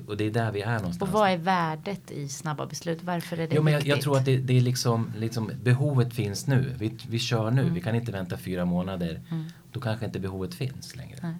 och 0.07 0.17
det 0.17 0.23
är 0.23 0.31
där 0.31 0.51
vi 0.51 0.61
är 0.61 0.79
någonstans. 0.79 1.01
Mm. 1.01 1.15
Och 1.15 1.19
vad 1.19 1.29
är 1.29 1.37
värdet 1.37 2.11
i 2.11 2.27
snabba 2.27 2.65
beslut? 2.65 3.03
Varför 3.03 3.37
är 3.37 3.47
det 3.47 3.55
Jo, 3.55 3.63
men 3.63 3.73
jag, 3.73 3.87
jag 3.87 4.01
tror 4.01 4.17
att 4.17 4.25
det, 4.25 4.37
det 4.37 4.57
är 4.57 4.61
liksom, 4.61 5.11
liksom, 5.17 5.51
behovet 5.63 6.13
finns 6.13 6.47
nu. 6.47 6.75
Vi, 6.77 6.97
vi 7.09 7.19
kör 7.19 7.51
nu, 7.51 7.69
vi 7.69 7.81
kan 7.81 7.95
inte 7.95 8.11
vänta 8.11 8.37
fyra 8.37 8.65
månader. 8.65 9.21
Mm. 9.31 9.45
Då 9.71 9.79
kanske 9.79 10.05
inte 10.05 10.19
behovet 10.19 10.53
finns 10.53 10.95
längre. 10.95 11.17
Nej. 11.21 11.33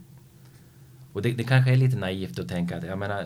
Och 1.13 1.21
det, 1.21 1.31
det 1.31 1.43
kanske 1.43 1.71
är 1.71 1.77
lite 1.77 1.97
naivt 1.97 2.39
att 2.39 2.49
tänka 2.49 2.77
att, 2.77 2.83
jag 2.83 2.99
menar, 2.99 3.25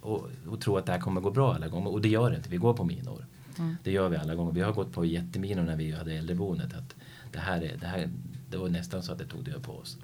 och, 0.00 0.30
och 0.48 0.60
tro 0.60 0.76
att 0.76 0.86
det 0.86 0.92
här 0.92 1.00
kommer 1.00 1.20
gå 1.20 1.30
bra 1.30 1.54
alla 1.54 1.68
gånger. 1.68 1.90
Och 1.90 2.00
det 2.00 2.08
gör 2.08 2.30
det 2.30 2.36
inte, 2.36 2.48
vi 2.48 2.56
går 2.56 2.74
på 2.74 2.84
minor. 2.84 3.26
Mm. 3.58 3.76
Det 3.82 3.90
gör 3.90 4.08
vi 4.08 4.16
alla 4.16 4.34
gånger. 4.34 4.52
Vi 4.52 4.60
har 4.60 4.72
gått 4.72 4.92
på 4.92 5.04
jätteminor 5.04 5.62
när 5.62 5.76
vi 5.76 5.92
hade 5.92 6.12
äldreboendet. 6.12 6.74
Att 6.74 6.94
det, 7.32 7.38
här 7.38 7.62
är, 7.62 7.76
det, 7.76 7.86
här, 7.86 8.10
det 8.50 8.56
var 8.56 8.68
nästan 8.68 9.02
så 9.02 9.12
att 9.12 9.18
det 9.18 9.26
tog 9.26 9.44
död 9.44 9.62
på 9.62 9.72
oss. 9.72 9.98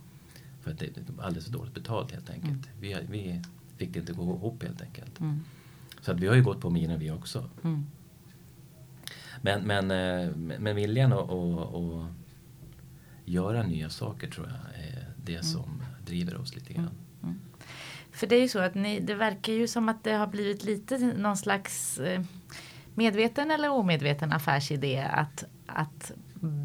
För 0.61 0.71
att 0.71 0.78
det 0.78 1.11
var 1.16 1.25
alldeles 1.25 1.44
för 1.44 1.52
dåligt 1.52 1.75
betalt 1.75 2.12
helt 2.12 2.30
enkelt. 2.30 2.68
Vi, 2.80 2.97
vi 3.11 3.42
fick 3.76 3.93
det 3.93 3.99
inte 3.99 4.12
gå 4.12 4.23
ihop 4.23 4.62
helt 4.62 4.83
enkelt. 4.83 5.21
Mm. 5.21 5.40
Så 6.00 6.12
att 6.12 6.21
vi 6.21 6.26
har 6.26 6.35
ju 6.35 6.43
gått 6.43 6.61
på 6.61 6.71
minor 6.71 6.97
vi 6.97 7.11
också. 7.11 7.50
Mm. 7.64 7.87
Men, 9.43 9.62
men, 9.62 9.90
eh, 9.90 10.37
men 10.37 10.76
viljan 10.76 11.12
att, 11.12 11.31
att, 11.31 11.75
att 11.75 12.11
göra 13.25 13.62
nya 13.62 13.90
saker 13.90 14.31
tror 14.31 14.47
jag 14.47 14.85
är 14.85 15.09
det 15.25 15.45
som 15.45 15.83
driver 16.07 16.37
oss 16.37 16.54
lite 16.54 16.73
grann. 16.73 16.90
För 18.14 18.26
det 18.26 18.37
är 18.37 18.40
ju 18.40 18.49
så 18.49 18.59
att 18.59 18.75
ni, 18.75 19.00
det 19.00 19.14
verkar 19.14 19.52
ju 19.52 19.66
som 19.66 19.88
att 19.88 20.04
det 20.04 20.12
har 20.12 20.26
blivit 20.26 20.64
lite 20.64 20.99
någon 20.99 21.37
slags 21.37 21.99
eh, 21.99 22.23
medveten 22.95 23.50
eller 23.50 23.71
omedveten 23.71 24.33
affärsidé 24.33 24.99
att, 24.99 25.45
att 25.66 26.12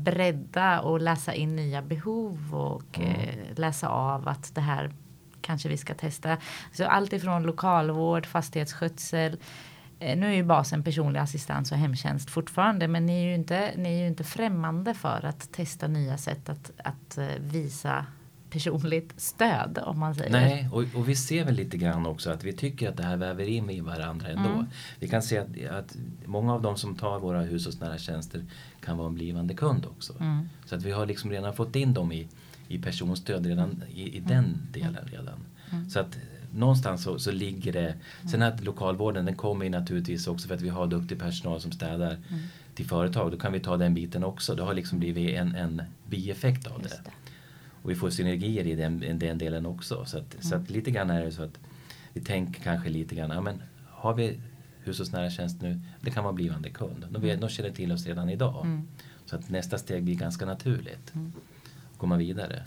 bredda 0.04 0.82
och 0.82 1.02
läsa 1.02 1.34
in 1.34 1.56
nya 1.56 1.82
behov 1.82 2.56
och 2.56 3.00
eh, 3.00 3.36
läsa 3.56 3.90
av 3.90 4.28
att 4.28 4.56
det 4.56 4.62
här 4.62 4.92
kanske 5.42 5.70
vi 5.70 5.78
ska 5.78 5.94
testa. 5.94 6.38
Så 6.74 6.86
allt 6.86 7.14
ifrån 7.14 7.44
lokalvård, 7.44 8.26
fastighetsskötsel. 8.26 9.38
Eh, 10.00 10.18
nu 10.18 10.28
är 10.28 10.34
ju 10.34 10.44
basen 10.44 10.84
personlig 10.84 11.20
assistans 11.20 11.72
och 11.72 11.78
hemtjänst 11.78 12.30
fortfarande 12.30 12.88
men 12.88 13.06
ni 13.06 13.22
är 13.22 13.28
ju 13.28 13.36
inte, 13.36 13.72
ni 13.76 13.90
är 13.90 14.02
ju 14.02 14.08
inte 14.08 14.24
främmande 14.24 14.94
för 14.94 15.26
att 15.26 15.52
testa 15.52 15.88
nya 15.88 16.18
sätt 16.18 16.50
att, 16.50 16.72
att 16.78 17.18
eh, 17.18 17.28
visa 17.40 18.06
personligt 18.50 19.14
stöd 19.18 19.80
om 19.86 20.00
man 20.00 20.16
säger. 20.16 20.32
Nej, 20.32 20.70
och, 20.72 20.84
och 20.96 21.10
vi 21.10 21.16
ser 21.16 21.46
väl 21.46 21.56
lite 21.56 21.78
grann 21.78 22.06
också 22.06 22.30
att 22.30 22.44
vi 22.44 22.54
tycker 22.54 22.90
att 22.90 22.98
det 22.98 23.04
här 23.04 23.18
väver 23.18 23.46
in 23.50 23.70
i 23.70 23.82
varandra 23.82 24.28
ändå. 24.28 24.50
Mm. 24.50 24.66
Vi 25.00 25.08
kan 25.08 25.22
se 25.22 25.38
att, 25.38 25.48
att 25.72 25.96
många 26.26 26.54
av 26.54 26.62
de 26.62 26.78
som 26.78 26.96
tar 26.96 27.20
våra 27.20 27.42
hushållsnära 27.42 27.98
tjänster 27.98 28.46
kan 28.82 28.98
vara 28.98 29.08
en 29.08 29.16
blivande 29.16 29.54
kund 29.54 29.86
också. 29.86 30.14
Mm. 30.20 30.50
Så 30.66 30.76
att 30.76 30.84
vi 30.84 30.92
har 30.92 31.06
liksom 31.06 31.32
redan 31.32 31.54
fått 31.54 31.76
in 31.76 31.94
dem 31.94 32.12
i, 32.12 32.28
i 32.70 32.78
personstöd 32.78 33.46
redan 33.46 33.84
i, 33.94 34.18
i 34.18 34.20
den 34.20 34.58
delen 34.72 35.08
redan. 35.12 35.40
Så 35.90 36.00
att 36.00 36.18
någonstans 36.52 37.04
så, 37.04 37.20
så 37.20 37.32
ligger 37.32 37.74
det, 37.74 37.96
sen 38.32 38.42
att 38.42 38.64
lokalvården 38.64 39.26
den 39.26 39.36
kommer 39.36 39.66
ju 39.66 39.72
naturligtvis 39.72 40.28
också 40.28 40.48
för 40.48 40.56
att 40.56 40.62
vi 40.62 40.70
har 40.70 40.88
duktig 40.88 41.20
personal 41.20 41.62
som 41.62 41.72
städar 41.72 42.18
till 42.76 42.86
företag. 42.86 43.32
Då 43.32 43.38
kan 43.38 43.54
vi 43.54 43.60
ta 43.60 43.78
den 43.78 43.94
biten 43.94 44.24
också. 44.24 44.56
Det 44.56 44.64
har 44.64 44.74
liksom 44.74 45.00
blivit 45.00 45.30
en, 45.30 45.56
en 45.56 45.82
bieffekt 46.10 46.68
av 46.68 46.82
det. 46.82 46.90
Det. 46.90 47.12
Och 47.82 47.90
vi 47.90 47.96
får 47.96 48.10
synergier 48.10 48.68
i 48.68 48.76
den, 48.76 49.04
i 49.04 49.14
den 49.14 49.38
delen 49.38 49.66
också. 49.66 50.06
Så, 50.06 50.18
att, 50.18 50.36
så 50.40 50.56
att 50.56 50.70
lite 50.70 50.92
grann 50.92 51.10
är 51.10 51.26
det 51.26 51.32
så 51.32 51.44
att 51.44 51.60
vi 52.14 52.22
tänker 52.22 52.64
kanske 52.64 52.90
lite 52.90 53.16
grann, 53.16 53.30
ja 53.30 53.42
men 53.42 53.62
har 53.86 54.14
vi 54.14 54.40
hushållsnära 54.84 55.30
tjänst 55.30 55.62
nu, 55.62 55.80
det 56.02 56.12
kan 56.12 56.24
vara 56.24 56.34
blivande 56.34 56.70
kund. 56.70 57.06
De, 57.10 57.22
vet, 57.22 57.42
de 57.42 57.50
känner 57.50 57.72
till 57.72 57.92
oss 57.92 58.06
redan 58.06 58.30
idag. 58.30 58.66
Mm. 58.66 58.88
Så 59.26 59.36
att 59.36 59.50
nästa 59.50 59.78
steg 59.78 60.04
blir 60.04 60.16
ganska 60.16 60.46
naturligt. 60.46 61.14
Komma 62.00 62.18
vidare. 62.18 62.64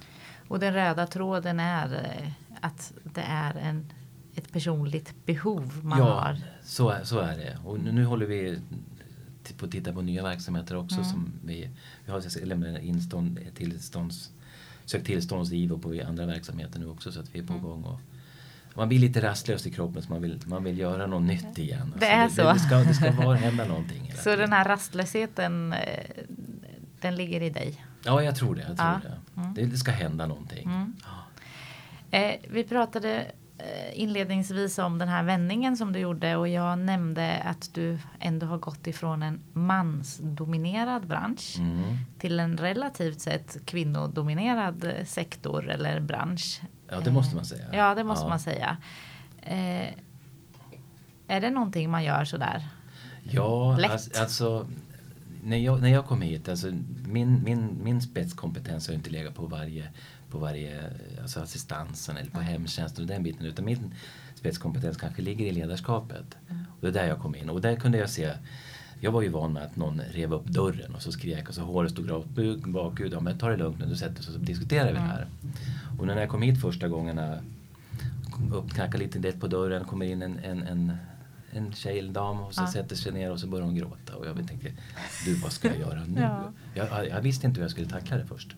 Och 0.49 0.59
den 0.61 0.75
röda 0.75 1.07
tråden 1.07 1.61
är 1.61 1.95
eh, 1.95 2.29
att 2.61 2.93
det 3.05 3.21
är 3.21 3.55
en, 3.55 3.93
ett 4.35 4.53
personligt 4.53 5.15
behov 5.27 5.81
man 5.83 5.99
ja, 5.99 6.05
har. 6.21 6.37
Så, 6.65 6.91
är- 6.91 7.05
så 7.05 7.19
är 7.19 7.37
det. 7.37 7.59
Och 7.65 7.81
nu, 7.81 7.93
nu 7.93 8.05
håller 8.05 8.27
vi 8.27 8.59
på 9.59 9.65
att 9.67 9.73
titta 9.73 9.93
på 9.93 10.03
nya 10.03 10.23
verksamheter 10.23 10.77
också. 10.77 10.97
Mm. 10.97 11.09
Som 11.11 11.33
vi, 11.45 11.69
vi 12.05 12.13
har 12.13 12.47
lämnat 12.47 12.83
instånd, 12.83 13.39
tillstånds, 13.55 14.31
sökt 14.85 15.07
tillståndsgiv 15.07 15.79
på 15.79 16.01
andra 16.07 16.27
verksamheter 16.27 16.79
nu 16.81 16.87
också 16.89 17.13
så 17.13 17.21
att 17.21 17.35
vi 17.35 17.39
är 17.39 17.43
på 17.47 17.53
Mm. 17.53 17.65
gång. 17.65 17.85
Och, 17.85 18.01
man 18.75 18.89
blir 18.89 18.99
lite 18.99 19.23
rastlös 19.23 19.67
i 19.67 19.71
kroppen 19.71 20.03
så 20.03 20.11
man 20.13 20.23
vill, 20.23 20.41
man 20.47 20.65
vill 20.65 20.79
göra 20.79 21.07
något 21.07 21.23
nytt 21.23 21.59
igen. 21.59 21.95
Det 22.01 22.07
är 22.07 22.23
Alltså, 22.23 22.43
så. 22.43 22.49
Det, 22.49 22.53
det, 22.55 22.59
ska, 22.61 22.77
det 22.79 22.95
ska 22.95 23.23
bara 23.23 23.37
hända 23.37 23.65
någonting. 23.69 24.13
Så 24.17 24.37
den 24.37 24.53
här 24.53 24.65
rastlösheten, 24.65 25.73
eh, 25.73 26.07
den 27.01 27.17
ligger 27.17 27.41
i 27.43 27.51
dig. 27.51 27.85
Ja, 28.05 28.23
jag 28.23 28.37
tror 28.37 28.55
det. 28.55 28.63
Jag 28.69 28.77
tror 28.77 28.89
Ja. 28.89 29.01
det. 29.03 29.41
Mm. 29.41 29.55
det. 29.55 29.67
Det 29.67 29.77
ska 29.77 29.91
hända 29.91 30.27
någonting. 30.27 30.65
Mm. 30.65 30.97
Ja. 31.03 32.19
Eh, 32.19 32.35
vi 32.51 32.65
pratade 32.65 33.27
eh, 33.59 34.01
inledningsvis 34.01 34.79
om 34.79 34.99
den 34.99 35.09
här 35.09 35.23
vändningen 35.23 35.77
som 35.77 35.93
du 35.93 35.99
gjorde 35.99 36.37
och 36.37 36.49
jag 36.49 36.79
nämnde 36.79 37.43
att 37.45 37.75
du 37.75 37.99
ändå 38.21 38.47
har 38.47 38.59
gått 38.59 38.87
ifrån 38.87 39.23
en 39.23 39.41
mansdominerad 39.53 41.07
bransch 41.07 41.55
Mm. 41.59 41.83
till 42.19 42.41
en 42.41 42.57
relativt 42.57 43.21
sett 43.21 43.67
kvinnodominerad 43.67 44.85
eh, 44.85 45.05
sektor 45.05 45.71
eller 45.71 46.01
bransch. 46.01 46.61
ja, 46.91 47.01
det 47.01 47.11
måste 47.11 47.37
man 47.37 47.45
säga. 47.45 47.65
Ja, 47.73 47.95
det 47.95 48.05
måste 48.05 48.25
Ja. 48.25 48.29
man 48.29 48.41
säga. 48.41 48.77
Eh, 49.43 49.89
är 51.29 51.41
det 51.41 51.51
någonting 51.51 51.91
man 51.91 52.05
gör 52.05 52.25
sådär? 52.25 52.69
Ja, 53.23 53.77
Lätt. 53.77 53.91
alltså, 53.91 54.21
alltså 54.21 54.67
när, 55.45 55.57
jag, 55.57 55.83
när 55.83 55.89
jag 55.89 56.07
kom 56.07 56.23
hit, 56.23 56.49
alltså 56.49 56.73
min, 57.07 57.43
min, 57.45 57.79
min 57.83 58.03
spetskompetens 58.03 58.89
har 58.89 58.95
inte 58.95 59.11
legat 59.11 59.35
på 59.35 59.47
varje, 59.47 59.89
på 60.31 60.39
varje 60.39 60.81
alltså 61.23 61.41
assistansen 61.41 62.17
eller 62.17 62.31
på 62.31 62.41
hemtjänsten 62.41 63.05
och 63.05 63.09
den 63.09 63.23
biten 63.23 63.47
utan 63.47 63.65
min 63.65 63.95
spetskompetens 64.35 64.97
kanske 64.97 65.23
ligger 65.23 65.47
i 65.47 65.53
ledarskapet. 65.53 66.37
Och 66.49 66.81
det 66.81 66.89
är 66.89 66.93
där 66.93 67.07
jag 67.07 67.19
kom 67.19 67.35
in 67.35 67.51
och 67.51 67.61
där 67.61 67.77
kunde 67.77 67.99
jag 67.99 68.11
se 68.11 68.33
jag 69.05 69.13
var 69.13 69.23
ju 69.23 69.29
van 69.29 69.53
med 69.53 69.63
att 69.63 69.77
någon 69.77 70.01
rev 70.01 70.35
upp 70.35 70.47
dörren 70.47 70.95
och 70.95 71.03
så 71.03 71.13
skrek 71.13 71.49
och 71.49 71.55
så 71.55 71.63
håret 71.63 71.91
stod 71.91 72.11
rakt 72.11 72.67
bakut. 72.67 73.13
Ja 73.13 73.21
men 73.21 73.39
ta 73.39 73.49
det 73.49 73.57
lugnt 73.57 73.79
nu, 73.79 73.87
du 73.87 73.97
sätter 73.97 74.21
oss 74.21 74.29
och 74.29 74.35
så 74.35 74.39
diskuterar 74.39 74.87
vi 74.87 74.93
det 74.93 74.99
här. 74.99 75.27
Och 75.99 76.07
när 76.07 76.21
jag 76.21 76.29
kom 76.29 76.43
hit 76.43 76.61
första 76.61 76.89
gångerna 76.89 77.39
upp, 78.53 78.71
knackar 78.71 78.99
lite 78.99 79.19
lätt 79.19 79.41
på 79.41 79.47
dörren, 79.47 79.85
kommer 79.85 80.07
in 80.07 80.23
en, 80.23 80.39
en, 80.39 80.63
en, 80.63 80.93
en 81.53 81.73
tjej 81.73 81.99
eller 81.99 82.13
dam 82.13 82.41
och 82.41 82.55
så 82.55 82.63
Ja. 82.63 82.67
sätter 82.73 82.97
sig 82.97 83.13
ner 83.13 83.31
och 83.31 83.41
så 83.41 83.47
börjar 83.47 83.65
hon 83.67 83.75
gråta. 83.77 84.17
Och 84.17 84.27
jag 84.27 84.49
tänkte, 84.49 84.73
du 85.25 85.35
vad 85.35 85.53
ska 85.53 85.69
jag 85.69 85.79
göra 85.79 86.05
nu? 86.05 86.21
Ja. 86.21 86.53
Jag, 86.75 87.09
jag 87.09 87.21
visste 87.21 87.47
inte 87.47 87.59
hur 87.61 87.65
jag 87.65 87.71
skulle 87.71 87.89
tackla 87.89 88.17
det 88.17 88.27
först. 88.27 88.57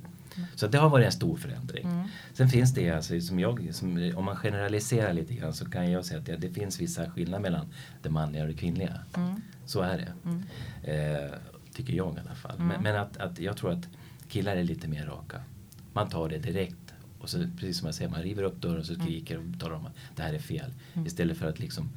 Så 0.55 0.67
det 0.67 0.79
har 0.79 0.89
varit 0.89 1.07
en 1.07 1.13
stor 1.13 1.37
förändring. 1.37 1.85
Mm. 1.87 2.09
Sen 2.33 2.49
finns 2.49 2.75
det, 2.75 2.91
alltså, 2.91 3.21
som 3.21 3.39
jag, 3.39 3.69
som, 3.75 4.13
om 4.17 4.25
man 4.25 4.37
generaliserar 4.37 5.13
lite 5.13 5.35
grann 5.35 5.53
så 5.55 5.65
kan 5.71 5.91
jag 5.91 6.05
säga 6.05 6.21
att 6.21 6.27
det, 6.27 6.37
det 6.37 6.51
finns 6.51 6.81
vissa 6.81 7.11
skillnader 7.11 7.43
mellan 7.43 7.67
det 8.03 8.11
manliga 8.11 8.43
och 8.43 8.49
det 8.49 8.55
kvinnliga. 8.55 9.01
Mm. 9.17 9.41
Så 9.67 9.81
är 9.81 9.97
det. 9.99 10.13
Mm. 10.31 10.43
Eh, 10.83 11.31
tycker 11.75 11.93
jag 11.95 12.17
i 12.17 12.21
alla 12.21 12.35
fall. 12.35 12.57
Mm. 12.57 12.69
Men, 12.69 12.83
men 12.83 12.97
att, 12.97 13.17
att 13.17 13.39
jag 13.39 13.57
tror 13.57 13.73
att 13.73 13.89
killar 14.29 14.57
är 14.57 14.65
lite 14.65 14.89
mer 14.89 15.07
raka. 15.07 15.41
Man 15.93 16.09
tar 16.09 16.29
det 16.29 16.39
direkt. 16.39 16.77
Och 17.21 17.31
så, 17.31 17.39
precis 17.59 17.79
som 17.79 17.87
jag 17.87 17.95
säger, 17.95 18.11
man 18.11 18.23
river 18.23 18.43
upp 18.43 18.61
dörren 18.61 18.79
och 18.81 18.87
så 18.87 18.95
Mm. 18.95 19.07
skriker 19.07 19.39
och 19.39 19.61
talar 19.61 19.75
om 19.77 19.87
att 19.87 19.95
det 20.17 20.23
här 20.23 20.33
är 20.35 20.39
fel. 20.39 20.73
Istället 21.07 21.37
för 21.39 21.47
att 21.49 21.59
liksom 21.59 21.89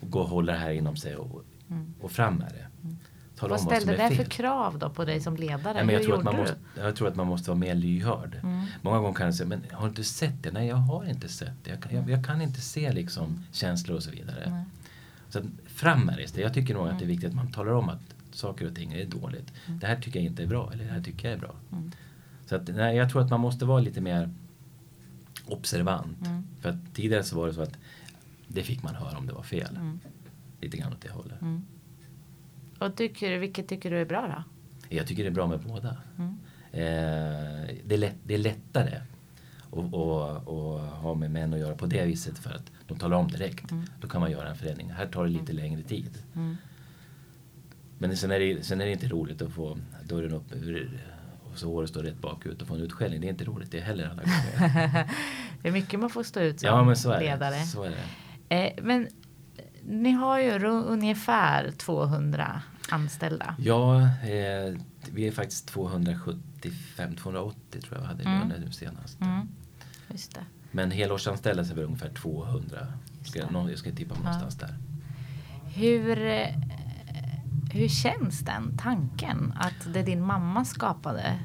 gå 0.00 0.20
och 0.20 0.28
hålla 0.28 0.52
det 0.52 0.58
här 0.58 0.70
inom 0.70 0.96
sig 0.96 1.16
och, 1.16 1.44
Mm. 1.70 1.94
och 2.00 2.10
fram 2.10 2.34
med 2.34 2.52
det. 2.52 2.66
Tala 3.36 3.50
Vad 3.50 3.60
ställde 3.60 3.96
är 3.96 4.10
det 4.10 4.16
för 4.16 4.24
krav 4.24 4.78
då 4.78 4.90
på 4.90 5.04
dig 5.04 5.20
som 5.20 5.36
ledare? 5.36 5.74
Nej, 5.74 5.84
men 5.84 5.92
jag, 5.94 6.00
Hur 6.00 6.06
tror 6.06 6.18
att 6.18 6.24
man 6.24 6.36
måste, 6.36 6.56
jag 6.76 6.96
tror 6.96 7.08
att 7.08 7.16
man 7.16 7.26
måste 7.26 7.50
vara 7.50 7.58
mer 7.58 7.74
lyhörd. 7.74 8.40
Mm. 8.42 8.64
Många 8.82 8.98
gånger 8.98 9.14
kan 9.14 9.26
jag 9.26 9.34
säga, 9.34 9.48
men 9.48 9.62
har 9.72 9.82
du 9.82 9.88
inte 9.88 10.04
sett 10.04 10.42
det? 10.42 10.52
Nej, 10.52 10.66
jag 10.68 10.76
har 10.76 11.04
inte 11.04 11.28
sett 11.28 11.64
det. 11.64 11.70
Jag 11.70 11.82
kan, 11.82 11.94
jag, 11.94 12.10
jag 12.10 12.24
kan 12.26 12.40
inte 12.40 12.60
se 12.60 12.92
liksom 12.92 13.42
känslor 13.52 13.96
och 13.96 14.02
så 14.02 14.10
vidare. 14.10 14.64
Så 15.28 15.38
att, 15.38 15.44
fram 15.66 16.00
med 16.00 16.16
det. 16.34 16.40
Jag 16.40 16.54
tycker 16.54 16.74
nog 16.74 16.82
att 16.88 16.90
det 16.90 16.94
är 16.94 17.06
Mm. 17.06 17.08
viktigt 17.08 17.28
att 17.28 17.34
man 17.36 17.52
talar 17.52 17.72
om 17.72 17.88
att 17.88 18.00
saker 18.32 18.68
och 18.68 18.74
ting 18.74 18.92
är 18.92 19.04
dåligt. 19.04 19.52
Det 19.66 19.86
här 19.86 19.96
tycker 19.96 20.20
jag 20.20 20.26
inte 20.26 20.42
är 20.42 20.46
bra, 20.46 20.70
eller 20.72 20.84
det 20.84 20.90
här 20.92 21.02
tycker 21.02 21.28
jag 21.28 21.36
är 21.36 21.40
bra. 21.40 21.54
Mm. 21.72 21.92
Så 22.46 22.56
att, 22.56 22.68
nej, 22.68 22.96
jag 22.96 23.10
tror 23.10 23.22
att 23.22 23.30
man 23.30 23.40
måste 23.40 23.64
vara 23.64 23.80
lite 23.80 24.00
mer 24.00 24.30
observant. 25.46 26.26
Mm. 26.26 26.42
För 26.60 26.68
att 26.68 26.94
tidigare 26.94 27.22
så 27.24 27.36
var 27.36 27.46
det 27.46 27.54
så 27.54 27.62
att 27.62 27.76
det 28.48 28.62
fick 28.62 28.82
man 28.82 28.94
höra 28.94 29.18
om 29.18 29.26
det 29.26 29.32
var 29.32 29.42
fel. 29.42 29.76
Mm. 29.76 30.00
Lite 30.60 30.76
grann 30.76 30.92
åt 30.92 31.00
det 31.00 31.10
hållet. 31.10 31.42
Mm. 31.42 31.66
Och 32.78 32.96
tycker, 32.96 33.30
du- 33.30 33.38
vilket 33.38 33.68
tycker 33.68 33.90
du 33.90 34.00
är 34.00 34.04
bra 34.04 34.26
då? 34.26 34.44
och, 39.70 39.94
och, 39.94 40.48
och 40.48 40.80
ha 40.80 41.14
med 41.14 41.30
män 41.30 41.52
att 41.52 41.58
göra 41.58 41.76
på 41.76 41.86
det 41.86 42.04
viset 42.04 42.38
för 42.38 42.50
att 42.50 42.72
de 42.86 42.98
talar 42.98 43.16
om 43.16 43.28
direkt. 43.28 43.70
Mm. 43.70 43.84
Då 44.00 44.08
kan 44.08 44.20
man 44.20 44.30
göra 44.30 44.48
en 44.48 44.56
förändring. 44.56 44.90
Här 44.90 45.06
tar 45.06 45.24
det 45.24 45.30
lite 45.30 45.52
längre 45.52 45.82
tid. 45.82 46.22
Mm. 46.34 46.56
Men 47.98 48.16
sen 48.16 48.30
är, 48.30 48.40
det, 48.40 48.66
sen 48.66 48.80
är 48.80 48.84
det 48.84 48.92
inte 48.92 49.08
roligt 49.08 49.42
att 49.42 49.52
få 49.52 49.78
dörren 50.04 50.32
upp 50.32 50.52
och 51.52 51.58
så 51.58 51.66
håret 51.66 51.90
står 51.90 52.02
rätt 52.02 52.20
bakut 52.20 52.62
och 52.62 52.68
få 52.68 52.74
en 52.74 52.80
utskällning. 52.80 53.20
Det 53.20 53.26
är 53.26 53.30
inte 53.30 53.44
roligt 53.44 53.70
det 53.70 53.80
heller 53.80 54.04
alla 54.04 54.22
gånger. 54.22 55.08
det 55.62 55.68
är 55.68 55.72
mycket 55.72 56.00
man 56.00 56.10
får 56.10 56.22
stå 56.22 56.40
ut 56.40 56.60
som 56.60 56.66
ja, 56.66 56.84
men 56.84 56.96
så 56.96 57.10
är 57.10 57.20
ledare. 57.20 57.54
Det. 57.54 57.64
Så 57.64 57.82
är 57.82 57.90
det. 57.90 58.04
Eh, 58.48 58.72
men 58.82 59.08
ni 59.82 60.10
har 60.10 60.38
ju 60.38 60.58
ungefär 60.68 61.70
200 61.70 62.62
anställda. 62.90 63.54
Ja, 63.58 64.02
eh, 64.02 64.74
vi 65.12 65.26
är 65.28 65.32
faktiskt 65.32 65.68
275, 65.68 67.16
280 67.16 67.80
tror 67.80 67.94
jag 67.94 68.00
vi 68.00 68.06
hade 68.06 68.22
i 68.22 68.26
Mm. 68.26 68.48
nu 68.60 68.72
senast. 68.72 69.20
Mm. 69.20 69.48
Just 70.10 70.34
det. 70.34 70.40
Men 70.70 70.90
helårsanställda 70.90 71.64
så 71.64 71.72
är 71.72 71.76
vi 71.76 71.82
ungefär 71.82 72.08
200. 72.10 72.86
Ska, 73.24 73.38
jag 73.38 73.78
ska 73.78 73.90
tippa 73.92 74.14
på 74.14 74.20
Ja. 74.20 74.24
någonstans 74.24 74.54
där. 74.58 74.78
Hur, 75.74 76.26
eh, 76.26 76.48
hur 77.72 77.88
känns 77.88 78.40
den 78.40 78.76
tanken 78.78 79.54
att 79.56 79.94
det 79.94 80.02
din 80.02 80.22
mamma 80.22 80.64
skapade? 80.64 81.38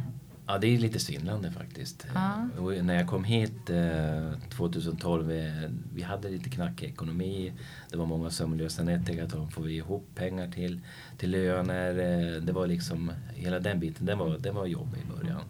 Ja, 0.51 0.57
det 0.57 0.67
är 0.67 0.77
lite 0.77 0.99
svindlande 0.99 1.51
faktiskt. 1.51 2.07
Ja. 2.13 2.47
När 2.81 2.95
jag 2.95 3.07
kom 3.07 3.23
hit 3.23 3.69
eh, 3.69 4.49
2012, 4.49 5.31
eh, 5.31 5.47
vi 5.93 6.01
hade 6.01 6.29
lite 6.29 6.49
knackig 6.49 6.87
ekonomi. 6.87 7.53
Det 7.89 7.97
var 7.97 8.05
många 8.05 8.29
sömnlösa 8.29 8.83
nätter, 8.83 9.23
att 9.23 9.29
de 9.29 9.51
får 9.51 9.63
vi 9.63 9.73
ihop 9.75 10.07
pengar 10.15 10.51
till, 10.51 10.79
till 11.17 11.31
löner. 11.31 11.89
Eh, 11.89 12.41
det 12.41 12.51
var 12.51 12.67
liksom, 12.67 13.11
hela 13.35 13.59
den 13.59 13.79
biten, 13.79 14.05
den 14.05 14.17
var, 14.17 14.37
den 14.37 14.55
var 14.55 14.65
jobbig 14.65 14.99
i 14.99 15.17
början. 15.17 15.41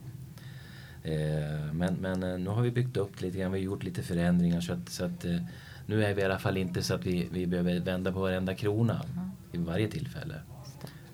Eh, 1.04 1.74
men 1.74 1.94
men 1.96 2.24
eh, 2.24 2.40
nu 2.40 2.50
har 2.50 2.62
vi 2.62 2.72
byggt 2.72 2.98
upp 2.98 3.22
lite 3.22 3.38
grann, 3.38 3.52
vi 3.52 3.60
har 3.60 3.66
gjort 3.66 3.84
lite 3.84 4.04
förändringar 4.04 4.62
så 4.62 4.74
att, 4.74 4.90
så 4.90 5.06
att 5.06 5.26
eh, 5.26 5.38
nu 5.86 6.06
är 6.06 6.14
vi 6.14 6.22
i 6.22 6.26
alla 6.26 6.40
fall 6.40 6.58
inte 6.58 6.84
så 6.84 6.94
att 6.94 7.06
vi, 7.06 7.28
vi 7.32 7.48
behöver 7.48 7.80
vända 7.80 8.12
på 8.12 8.20
varenda 8.20 8.56
krona 8.56 9.06
i 9.52 9.58
varje 9.58 9.88
tillfälle. 9.88 10.36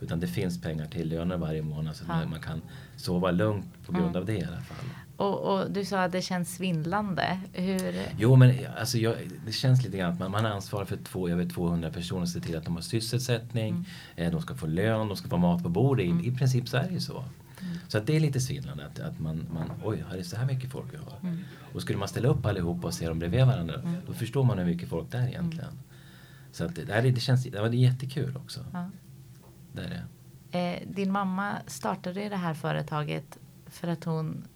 Utan 0.02 0.20
det 0.20 0.28
finns 0.28 0.62
pengar 0.62 0.86
till 0.86 1.10
löner 1.10 1.38
varje 1.38 1.62
månad 1.62 1.96
så 1.96 2.04
Ja. 2.08 2.26
man, 2.30 2.40
kan 2.42 2.62
sova 2.98 3.32
lugnt 3.32 3.66
på 3.86 3.92
grund 3.92 4.16
Ja. 4.16 4.20
av 4.20 4.26
det 4.26 4.38
i 4.38 4.44
alla 4.44 4.62
fall. 4.62 4.86
Och, 5.18 5.40
och 5.40 5.72
du 5.72 5.86
sa 5.86 6.04
att 6.04 6.12
det 6.12 6.22
känns 6.22 6.56
svindlande. 6.56 7.40
Hur, 7.54 7.96
Jo 8.18 8.36
men 8.36 8.56
alltså 8.80 8.98
jag, 8.98 9.16
det 9.46 9.52
känns 9.52 9.84
lite 9.84 9.98
grann 9.98 10.14
att 10.14 10.20
man, 10.20 10.32
man 10.32 10.46
har 10.46 10.52
ansvar 10.52 10.86
för 10.86 10.98
två, 10.98 11.30
över 11.30 11.46
200 11.50 11.90
personer 11.90 12.22
och 12.22 12.30
ser 12.30 12.40
till 12.40 12.58
att 12.58 12.66
de 12.66 12.76
har 12.76 12.82
sysselsättning, 12.82 13.70
Mm. 13.74 13.86
eh, 14.16 14.32
de 14.32 14.42
ska 14.42 14.56
få 14.56 14.68
lön, 14.68 15.08
de 15.08 15.18
ska 15.18 15.28
få 15.30 15.38
mat 15.38 15.64
på 15.64 15.70
bordet. 15.70 16.06
I, 16.06 16.28
I 16.28 16.36
princip 16.38 16.68
så 16.70 16.78
är 16.78 16.84
det 16.84 16.94
ju 16.94 17.00
så. 17.00 17.18
Mm. 17.62 17.74
Så 17.88 17.98
att 17.98 18.08
det 18.08 18.16
är 18.16 18.20
lite 18.20 18.40
svindlande 18.40 18.86
att, 18.86 19.00
att 19.00 19.20
man, 19.20 19.46
man, 19.54 19.72
oj, 19.84 20.04
här 20.10 20.18
är 20.18 20.24
så 20.24 20.38
här 20.38 20.46
mycket 20.46 20.72
folk 20.72 20.94
vi 20.94 20.98
har. 20.98 21.20
Mm. 21.30 21.40
Och 21.74 21.82
skulle 21.82 22.00
man 22.00 22.08
ställa 22.08 22.28
upp 22.30 22.46
allihopa 22.46 22.88
och 22.88 22.94
se 22.94 23.08
dem 23.08 23.20
bredvid 23.20 23.46
varandra, 23.46 23.82
då 24.08 24.14
förstår 24.14 24.44
man 24.44 24.58
hur 24.58 24.66
mycket 24.66 24.90
folk 24.90 25.12
det 25.12 25.18
är 25.18 25.28
egentligen. 25.28 25.80
Så 26.52 26.66
att, 26.66 26.76
det, 26.76 26.84
det, 26.86 27.02
det 27.12 27.20
känns 27.20 27.44
det 27.44 27.62
var 27.62 27.70
jättekul 27.70 28.36
också. 28.38 28.60
ja. 28.74 28.90
Det 29.78 29.84
är 29.84 29.90
det. 30.52 30.60
eh, 30.60 30.88
din 30.96 31.12
mamma 31.12 31.58
startade 31.68 32.30
det 32.30 32.36
här 32.36 32.54
företaget 32.54 33.38
för 33.66 33.88
att 33.88 34.04
hon 34.04 34.48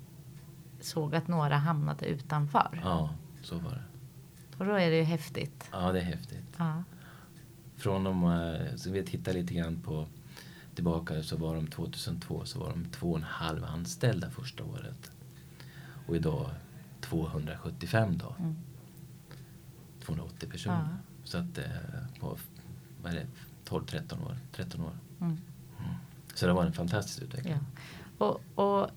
såg 0.79 1.15
att 1.15 1.27
några 1.27 1.57
hamnade 1.57 2.05
utanför. 2.05 2.81
Ja, 2.83 3.09
så 3.41 3.57
var 3.59 3.71
det. 3.71 3.81
Och 4.57 4.65
då 4.65 4.71
är 4.73 4.89
det 4.89 4.97
ju 4.97 5.03
häftigt. 5.03 5.69
Ja, 5.71 5.91
det 5.91 5.99
är 5.99 6.03
häftigt. 6.03 6.55
Ja. 6.57 6.83
Från 7.75 8.03
de, 8.03 8.23
eh, 8.23 8.75
så 8.75 8.91
vi 8.91 9.03
tittar 9.05 9.33
lite 9.33 9.53
grann 9.53 9.81
på 9.81 10.07
tillbaka 10.75 11.23
så 11.23 11.37
var 11.37 11.55
de 11.55 11.67
2002 11.67 12.45
så 12.45 12.59
var 12.59 12.69
de 12.69 12.85
två 12.85 13.11
och 13.11 13.17
en 13.17 13.23
halv 13.23 13.63
anställda 13.65 14.29
första 14.29 14.63
året. 14.63 15.11
Och 16.07 16.15
idag 16.15 16.49
275 17.01 18.17
då. 18.17 18.35
Mm. 18.39 18.55
280 20.05 20.49
personer. 20.49 20.75
Ja. 20.91 20.97
Så 21.23 21.37
att 21.37 21.57
eh, 21.57 21.65
på 22.19 22.37
vad 23.03 23.11
är 23.11 23.15
det, 23.15 23.27
12-13 23.69 24.25
år. 24.25 24.37
13 24.51 24.81
år. 24.81 24.93
Mm. 25.21 25.37
Så 26.33 26.47
det 26.47 26.53
var 26.53 26.65
en 26.65 26.73
fantastisk 26.73 27.21
utveckling. 27.21 27.53
Ja. 28.19 28.25
Och, 28.25 28.41
och 28.55 28.89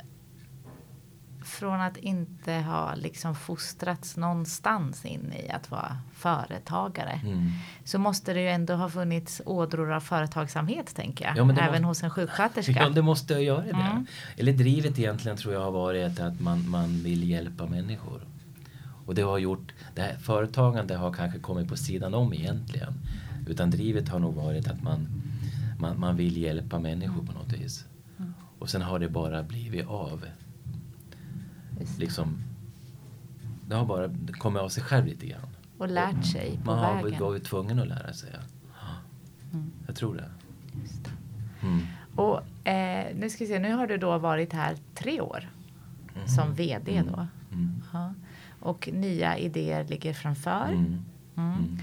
från 1.44 1.80
att 1.80 1.96
inte 1.96 2.52
ha 2.52 2.94
liksom 2.94 3.34
fostrats 3.34 4.16
någonstans 4.16 5.04
in 5.04 5.32
i 5.32 5.50
att 5.50 5.70
vara 5.70 5.96
företagare. 6.12 7.20
Mm. 7.24 7.50
Så 7.84 7.98
måste 7.98 8.32
det 8.32 8.40
ju 8.40 8.48
ändå 8.48 8.74
ha 8.74 8.88
funnits 8.88 9.42
ådror 9.46 9.92
av 9.92 10.00
företagsamhet 10.00 10.94
tänker 10.94 11.24
jag. 11.24 11.36
Ja, 11.36 11.42
Även 11.42 11.82
måste- 11.82 11.84
hos 11.86 12.02
en 12.02 12.10
sjuksköterska. 12.10 12.72
Ja, 12.76 12.88
det 12.88 13.02
måste 13.02 13.32
jag 13.32 13.42
göra 13.42 13.62
det. 13.62 13.70
Mm. 13.70 14.06
Eller 14.36 14.52
drivet 14.52 14.98
egentligen 14.98 15.36
tror 15.36 15.54
jag 15.54 15.60
har 15.60 15.70
varit 15.70 16.20
att 16.20 16.40
man, 16.40 16.70
man 16.70 16.98
vill 17.02 17.30
hjälpa 17.30 17.66
människor. 17.66 18.20
Och 19.06 19.14
det 19.14 19.22
har 19.22 19.38
gjort, 19.38 19.72
det 19.94 20.02
här 20.02 20.16
företagande 20.16 20.96
har 20.96 21.12
kanske 21.12 21.38
kommit 21.38 21.68
på 21.68 21.76
sidan 21.76 22.14
om 22.14 22.32
egentligen. 22.34 22.94
Utan 23.48 23.70
drivet 23.70 24.08
har 24.08 24.18
nog 24.18 24.34
varit 24.34 24.68
att 24.68 24.82
man, 24.82 25.22
man, 25.84 26.00
man 26.00 26.16
vill 26.16 26.36
hjälpa 26.36 26.78
människor 26.78 27.26
på 27.26 27.32
något 27.32 27.52
vis. 27.52 27.84
Mm. 28.18 28.34
Och 28.58 28.70
sen 28.70 28.82
har 28.82 28.98
det 28.98 29.08
bara 29.08 29.42
blivit 29.42 29.86
av. 29.86 30.24
Visst. 31.78 31.98
Liksom, 31.98 32.38
det 33.68 33.74
har 33.74 33.86
bara 33.86 34.10
kommit 34.32 34.62
av 34.62 34.68
sig 34.68 34.82
själv 34.82 35.06
lite 35.06 35.26
grann. 35.26 35.48
Och 35.78 35.88
lärt 35.88 36.24
sig 36.26 36.58
på 36.64 36.70
Man 36.70 36.78
har 36.78 37.02
vägen. 37.02 37.20
varit 37.20 37.44
tvungen 37.44 37.78
att 37.78 37.88
lära 37.88 38.12
sig. 38.12 38.30
Mm. 39.52 39.70
Jag 39.86 39.96
tror 39.96 40.14
det. 40.14 40.30
Just. 40.82 41.08
Mm. 41.62 41.80
Och 42.16 42.68
eh, 42.68 43.16
nu 43.16 43.30
ska 43.30 43.44
vi 43.44 43.48
se, 43.50 43.58
nu 43.58 43.72
har 43.72 43.86
du 43.86 43.96
då 43.96 44.18
varit 44.18 44.52
här 44.52 44.76
tre 44.94 45.20
år 45.20 45.48
som 46.26 46.54
VD 46.54 47.02
då. 47.12 47.26
Mm. 47.52 47.82
Ja. 47.92 48.14
Och 48.60 48.88
nya 48.92 49.38
idéer 49.38 49.84
ligger 49.84 50.12
framför. 50.12 50.68
Mm. 50.68 51.04
Mm. 51.36 51.52
Mm. 51.52 51.78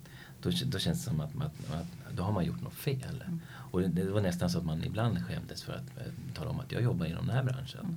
Då, 0.42 0.50
då 0.66 0.78
känns 0.78 1.04
det 1.04 1.10
som 1.10 1.20
att, 1.20 1.36
att, 1.36 1.70
att 1.72 2.16
då 2.16 2.22
har 2.22 2.32
man 2.32 2.44
gjort 2.44 2.62
något 2.62 2.74
fel. 2.74 3.24
Och 3.46 3.80
det, 3.80 3.88
det 3.88 4.10
var 4.10 4.20
nästan 4.20 4.50
så 4.50 4.58
att 4.58 4.64
man 4.64 4.84
ibland 4.84 5.26
skämdes 5.26 5.62
för 5.62 5.72
att 5.72 5.98
eh, 5.98 6.12
tala 6.34 6.50
om 6.50 6.60
att 6.60 6.72
jag 6.72 6.82
jobbar 6.82 7.06
inom 7.06 7.26
den 7.26 7.36
här 7.36 7.44
branschen. 7.44 7.80
Mm. 7.80 7.96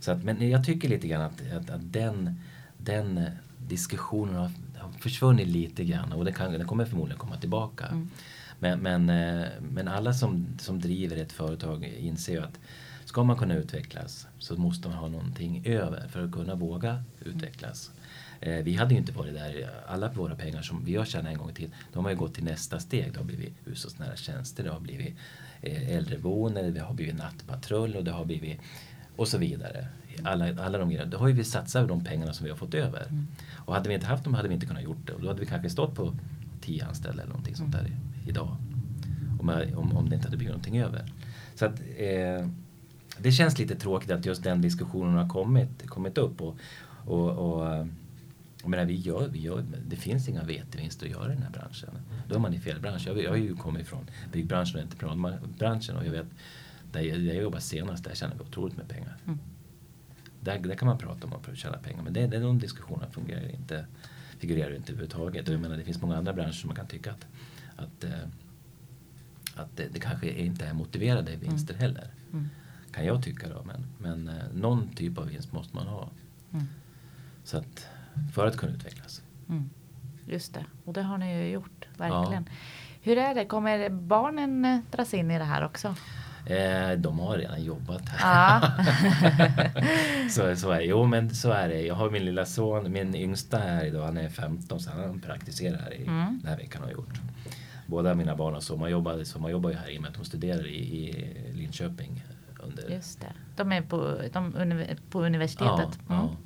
Så 0.00 0.12
att, 0.12 0.24
men 0.24 0.50
jag 0.50 0.64
tycker 0.64 0.88
lite 0.88 1.08
grann 1.08 1.22
att, 1.22 1.52
att, 1.52 1.70
att 1.70 1.92
den, 1.92 2.40
den 2.78 3.20
diskussionen 3.58 4.34
har, 4.34 4.50
har 4.76 4.92
försvunnit 4.92 5.48
lite 5.48 5.84
grann 5.84 6.12
och 6.12 6.24
det 6.24 6.32
kan, 6.32 6.52
den 6.52 6.66
kommer 6.66 6.84
förmodligen 6.84 7.18
komma 7.18 7.36
tillbaka. 7.36 7.86
Mm. 7.86 8.10
Men, 8.58 8.80
men, 8.80 9.08
eh, 9.08 9.48
men 9.60 9.88
alla 9.88 10.12
som, 10.12 10.46
som 10.58 10.80
driver 10.80 11.16
ett 11.16 11.32
företag 11.32 11.84
inser 11.84 12.32
ju 12.32 12.42
att 12.42 12.58
ska 13.04 13.22
man 13.24 13.36
kunna 13.36 13.54
utvecklas 13.54 14.26
så 14.38 14.56
måste 14.56 14.88
man 14.88 14.98
ha 14.98 15.08
någonting 15.08 15.62
över 15.66 16.08
för 16.08 16.24
att 16.24 16.32
kunna 16.32 16.54
våga 16.54 17.04
utvecklas. 17.24 17.90
Eh, 18.40 18.64
vi 18.64 18.74
hade 18.74 18.94
ju 18.94 19.00
inte 19.00 19.12
varit 19.12 19.34
där, 19.34 19.70
alla 19.86 20.08
våra 20.08 20.34
pengar 20.34 20.62
som 20.62 20.84
vi 20.84 20.96
har 20.96 21.04
tjänat 21.04 21.32
en 21.32 21.38
gång 21.38 21.52
tiden, 21.52 21.72
de 21.92 22.04
har 22.04 22.10
ju 22.10 22.16
gått 22.16 22.34
till 22.34 22.44
nästa 22.44 22.80
steg. 22.80 23.12
Det 23.12 23.18
har 23.18 23.24
blivit 23.24 23.54
hushållsnära 23.64 24.16
tjänster, 24.16 24.64
det 24.64 24.70
har 24.70 24.80
blivit 24.80 25.16
eh, 25.62 25.96
äldreboende, 25.96 26.70
det 26.70 26.80
har 26.80 26.94
blivit 26.94 27.16
nattpatrull 27.16 27.96
och 27.96 28.04
det 28.04 28.10
har 28.10 28.24
blivit 28.24 28.60
och 29.16 29.28
så 29.28 29.38
vidare. 29.38 29.86
Alla, 30.24 30.64
alla 30.64 30.78
de 30.78 30.88
grejerna. 30.88 31.10
Då 31.10 31.18
har 31.18 31.28
ju 31.28 31.34
vi 31.34 31.44
satsat 31.44 31.88
de 31.88 32.04
pengarna 32.04 32.32
som 32.32 32.44
vi 32.44 32.50
har 32.50 32.56
fått 32.56 32.74
över. 32.74 33.06
Mm. 33.08 33.26
Och 33.56 33.74
hade 33.74 33.88
vi 33.88 33.94
inte 33.94 34.06
haft 34.06 34.24
dem 34.24 34.34
hade 34.34 34.48
vi 34.48 34.54
inte 34.54 34.66
kunnat 34.66 34.82
gjort 34.82 35.06
det. 35.06 35.12
Och 35.12 35.20
då 35.20 35.28
hade 35.28 35.40
vi 35.40 35.46
kanske 35.46 35.70
stått 35.70 35.94
på 35.94 36.14
tio 36.60 36.86
anställda 36.86 37.22
eller 37.22 37.30
någonting 37.32 37.56
sånt 37.56 37.72
där 37.72 37.96
idag. 38.26 38.56
Om, 39.40 39.48
om, 39.76 39.96
om 39.96 40.08
det 40.08 40.14
inte 40.14 40.26
hade 40.26 40.36
blivit 40.36 40.52
någonting 40.52 40.78
över. 40.78 41.12
Så 41.54 41.66
att, 41.66 41.80
eh, 41.96 42.48
det 43.18 43.32
känns 43.32 43.58
lite 43.58 43.74
tråkigt 43.74 44.10
att 44.10 44.26
just 44.26 44.42
den 44.42 44.60
diskussionen 44.60 45.14
har 45.14 45.28
kommit, 45.28 45.86
kommit 45.86 46.18
upp. 46.18 46.40
Och, 46.40 46.56
och, 47.04 47.30
och 47.30 47.86
jag 48.62 48.68
menar, 48.68 48.84
vi 48.84 48.94
gör, 48.94 49.28
vi 49.28 49.40
gör, 49.40 49.64
det 49.86 49.96
finns 49.96 50.28
inga 50.28 50.42
vetevinster 50.42 51.06
att 51.06 51.12
göra 51.12 51.32
i 51.32 51.34
den 51.34 51.42
här 51.42 51.50
branschen. 51.50 51.90
Då 52.28 52.34
är 52.34 52.38
man 52.38 52.54
i 52.54 52.60
fel 52.60 52.80
bransch. 52.80 53.06
Jag, 53.06 53.22
jag 53.22 53.30
har 53.30 53.36
ju 53.36 53.56
kommit 53.56 53.82
ifrån 53.82 54.06
byggbranschen 54.32 54.76
och 54.76 54.82
entreprenadbranschen 54.82 55.96
och 55.96 56.06
jag 56.06 56.10
vet, 56.10 56.26
där 56.92 57.00
jag, 57.00 57.18
där 57.20 57.34
jag 57.34 57.42
jobbar 57.42 57.58
senast, 57.58 58.04
där 58.04 58.14
tjänar 58.14 58.34
vi 58.34 58.40
otroligt 58.40 58.76
med 58.76 58.88
pengar. 58.88 59.16
Mm. 59.26 59.38
Där, 60.40 60.58
där 60.58 60.74
kan 60.74 60.88
man 60.88 60.98
prata 60.98 61.26
om 61.26 61.32
att 61.32 61.58
tjäna 61.58 61.76
pengar 61.76 62.02
men 62.02 62.12
det, 62.12 62.26
det, 62.26 62.38
de 62.38 62.58
diskussionerna 62.58 63.10
fungerar 63.10 63.48
inte, 63.48 63.86
figurerar 64.38 64.74
inte 64.74 64.92
överhuvudtaget. 64.92 65.48
Och 65.48 65.54
jag 65.54 65.60
menar, 65.60 65.76
det 65.76 65.84
finns 65.84 66.02
många 66.02 66.16
andra 66.16 66.32
branscher 66.32 66.52
som 66.52 66.68
man 66.68 66.76
kan 66.76 66.86
tycka 66.86 67.10
att, 67.10 67.26
att, 67.76 68.04
eh, 68.04 68.10
att 69.56 69.76
det, 69.76 69.88
det 69.92 70.00
kanske 70.00 70.30
inte 70.30 70.66
är 70.66 70.72
motiverade 70.72 71.36
vinster 71.36 71.74
mm. 71.74 71.80
heller. 71.82 72.10
Mm. 72.32 72.48
Kan 72.92 73.06
jag 73.06 73.22
tycka 73.22 73.48
då. 73.48 73.62
Men, 73.64 73.86
men 73.98 74.28
eh, 74.28 74.44
någon 74.54 74.88
typ 74.88 75.18
av 75.18 75.26
vinst 75.26 75.52
måste 75.52 75.76
man 75.76 75.86
ha. 75.86 76.08
Mm. 76.52 76.66
Så 77.44 77.58
att, 77.58 77.86
för 78.34 78.46
att 78.46 78.56
kunna 78.56 78.72
utvecklas. 78.72 79.22
Mm. 79.48 79.70
Just 80.26 80.54
det, 80.54 80.64
och 80.84 80.92
det 80.92 81.02
har 81.02 81.18
ni 81.18 81.38
ju 81.38 81.50
gjort, 81.50 81.88
verkligen. 81.96 82.46
Ja. 82.48 82.52
Hur 83.02 83.18
är 83.18 83.34
det, 83.34 83.44
kommer 83.44 83.90
barnen 83.90 84.64
eh, 84.64 84.78
dras 84.90 85.14
in 85.14 85.30
i 85.30 85.38
det 85.38 85.44
här 85.44 85.64
också? 85.64 85.94
Eh, 86.46 86.98
de 86.98 87.18
har 87.18 87.38
redan 87.38 87.64
jobbat 87.64 88.08
här. 88.08 88.60
Ja. 88.60 88.70
så, 90.30 90.56
så 90.56 90.70
är, 90.70 90.80
jo 90.80 91.06
men 91.06 91.34
så 91.34 91.50
är 91.50 91.68
det. 91.68 91.80
Jag 91.80 91.94
har 91.94 92.10
min 92.10 92.24
lilla 92.24 92.46
son, 92.46 92.92
min 92.92 93.14
yngsta 93.14 93.58
här 93.58 93.84
idag, 93.84 94.04
han 94.04 94.16
är 94.16 94.28
15 94.28 94.80
så 94.80 94.90
han 94.90 95.20
praktiserar 95.20 95.78
här 95.78 95.94
i 95.94 96.02
mm. 96.02 96.38
den 96.42 96.48
här 96.48 96.56
veckan 96.56 96.82
har 96.82 96.90
gjort. 96.90 97.20
Båda 97.86 98.14
mina 98.14 98.36
barn 98.36 98.54
har 98.54 98.60
sommarjobbat, 98.60 99.26
sommarjobbar 99.26 99.70
ju 99.70 99.76
här 99.76 99.90
i 99.90 99.98
och 99.98 100.02
med 100.02 100.10
att 100.10 100.16
de 100.16 100.24
studerar 100.24 100.66
i, 100.66 100.76
i 100.76 101.52
Linköping. 101.54 102.24
Under... 102.62 102.90
Just 102.90 103.20
det. 103.20 103.32
De 103.56 103.72
är 103.72 103.82
på, 103.82 104.18
de, 104.32 104.54
på 105.10 105.24
universitetet? 105.24 105.98
Ja, 106.08 106.14
mm. 106.14 106.26
ja. 106.26 106.36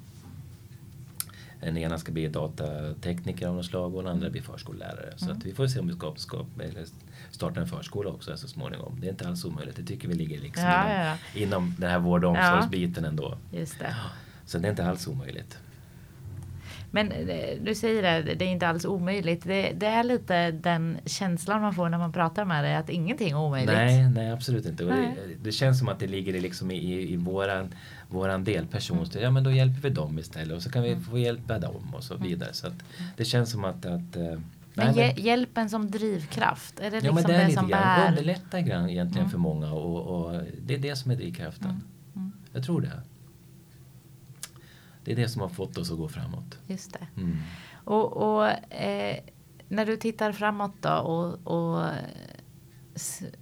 Den 1.60 1.76
ena 1.76 1.98
ska 1.98 2.12
bli 2.12 2.28
datatekniker 2.28 3.48
av 3.48 3.54
något 3.54 3.66
slag 3.66 3.94
och 3.94 4.02
den 4.02 4.12
andra 4.12 4.30
blir 4.30 4.42
förskollärare. 4.42 5.12
Så 5.16 5.24
mm. 5.24 5.36
att 5.36 5.44
vi 5.44 5.54
får 5.54 5.66
se 5.66 5.80
om 5.80 5.86
vi 5.86 5.94
ska, 5.94 6.14
ska 6.16 6.46
starta 7.30 7.60
en 7.60 7.66
förskola 7.66 8.10
också 8.10 8.36
så 8.36 8.48
småningom. 8.48 8.98
Det 9.00 9.06
är 9.06 9.10
inte 9.10 9.28
alls 9.28 9.44
omöjligt. 9.44 9.76
Det 9.76 9.82
tycker 9.82 10.08
vi 10.08 10.14
ligger 10.14 10.40
liksom 10.40 10.64
ja, 10.64 10.84
inom, 10.84 11.18
ja, 11.34 11.40
inom 11.40 11.74
den 11.78 11.90
här 11.90 11.98
vård 11.98 12.24
och 12.24 12.30
omsorgsbiten 12.30 13.04
ändå. 13.04 13.38
Just 13.52 13.78
det. 13.78 13.94
Så 14.46 14.58
det 14.58 14.68
är 14.68 14.70
inte 14.70 14.86
alls 14.86 15.06
omöjligt. 15.06 15.58
Men 16.96 17.12
eh, 17.12 17.58
du 17.62 17.74
säger 17.74 18.02
det, 18.02 18.34
det 18.34 18.44
är 18.44 18.48
inte 18.48 18.68
alls 18.68 18.84
omöjligt. 18.84 19.44
Det, 19.44 19.72
det, 19.72 19.86
är 19.86 20.04
lite 20.04 20.50
den 20.50 20.98
känslan 21.06 21.62
man 21.62 21.74
får 21.74 21.88
när 21.88 21.98
man 21.98 22.12
pratar 22.12 22.44
med 22.44 22.64
dig 22.64 22.74
att 22.74 22.90
ingenting 22.90 23.30
är 23.30 23.38
omöjligt. 23.38 23.74
Nej, 23.74 24.08
nej 24.08 24.30
absolut 24.30 24.66
inte. 24.66 24.84
Det, 24.84 25.14
det, 25.42 25.52
känns 25.52 25.78
som 25.78 25.88
att 25.88 25.98
det 25.98 26.06
ligger 26.06 26.40
liksom 26.40 26.70
i, 26.70 27.12
i 27.12 27.16
våran, 27.16 27.74
våran 28.08 28.44
del 28.44 28.66
person. 28.66 28.98
Mm. 28.98 29.22
Ja 29.22 29.30
men 29.30 29.44
då 29.44 29.50
hjälper 29.50 29.80
vi 29.80 29.90
dem 29.90 30.18
istället 30.18 30.56
och 30.56 30.62
så 30.62 30.70
kan 30.70 30.82
vi 30.82 30.92
mm. 30.92 31.04
få 31.04 31.18
hjälpa 31.18 31.58
dem 31.58 31.94
och 31.94 32.04
så 32.04 32.14
mm. 32.14 32.28
vidare. 32.28 32.52
Så 32.52 32.66
det 33.16 33.24
känns 33.24 33.50
som 33.50 33.64
att, 33.64 33.86
att 33.86 34.16
eh, 34.16 34.40
men 34.74 34.94
Nej, 34.94 35.14
hjälpen 35.18 35.70
som 35.70 35.90
drivkraft, 35.90 36.80
är 36.80 36.90
det 36.90 37.00
liksom 37.00 37.06
ja, 37.06 37.14
men 37.14 37.24
det, 37.24 37.42
är 37.42 37.46
det 37.46 37.52
som 37.52 37.68
grann, 37.68 38.00
bär? 38.00 38.08
Underlättar 38.08 38.60
grann 38.60 38.90
egentligen 38.90 39.26
mm. 39.26 39.30
för 39.30 39.38
många 39.38 39.72
och, 39.72 40.24
och, 40.24 40.42
det 40.62 40.74
är 40.74 40.78
det 40.78 40.96
som 40.96 41.10
är 41.10 41.16
drivkraften. 41.16 41.70
Mm. 41.70 41.82
Mm. 42.16 42.32
Jag 42.52 42.64
tror 42.64 42.80
det. 42.80 43.00
Det 45.06 45.12
är 45.12 45.16
det 45.16 45.28
som 45.28 45.42
har 45.42 45.48
fått 45.48 45.78
oss 45.78 45.90
att 45.90 45.98
gå 45.98 46.08
framåt. 46.08 46.58
Just 46.66 46.92
det. 46.92 47.06
Mm. 47.16 47.38
Och, 47.84 48.16
och 48.16 48.48
eh, 48.72 49.16
när 49.68 49.86
du 49.86 49.96
tittar 49.96 50.32
framåt 50.32 50.72
då 50.80 50.90
och, 50.90 51.46
och 51.46 51.90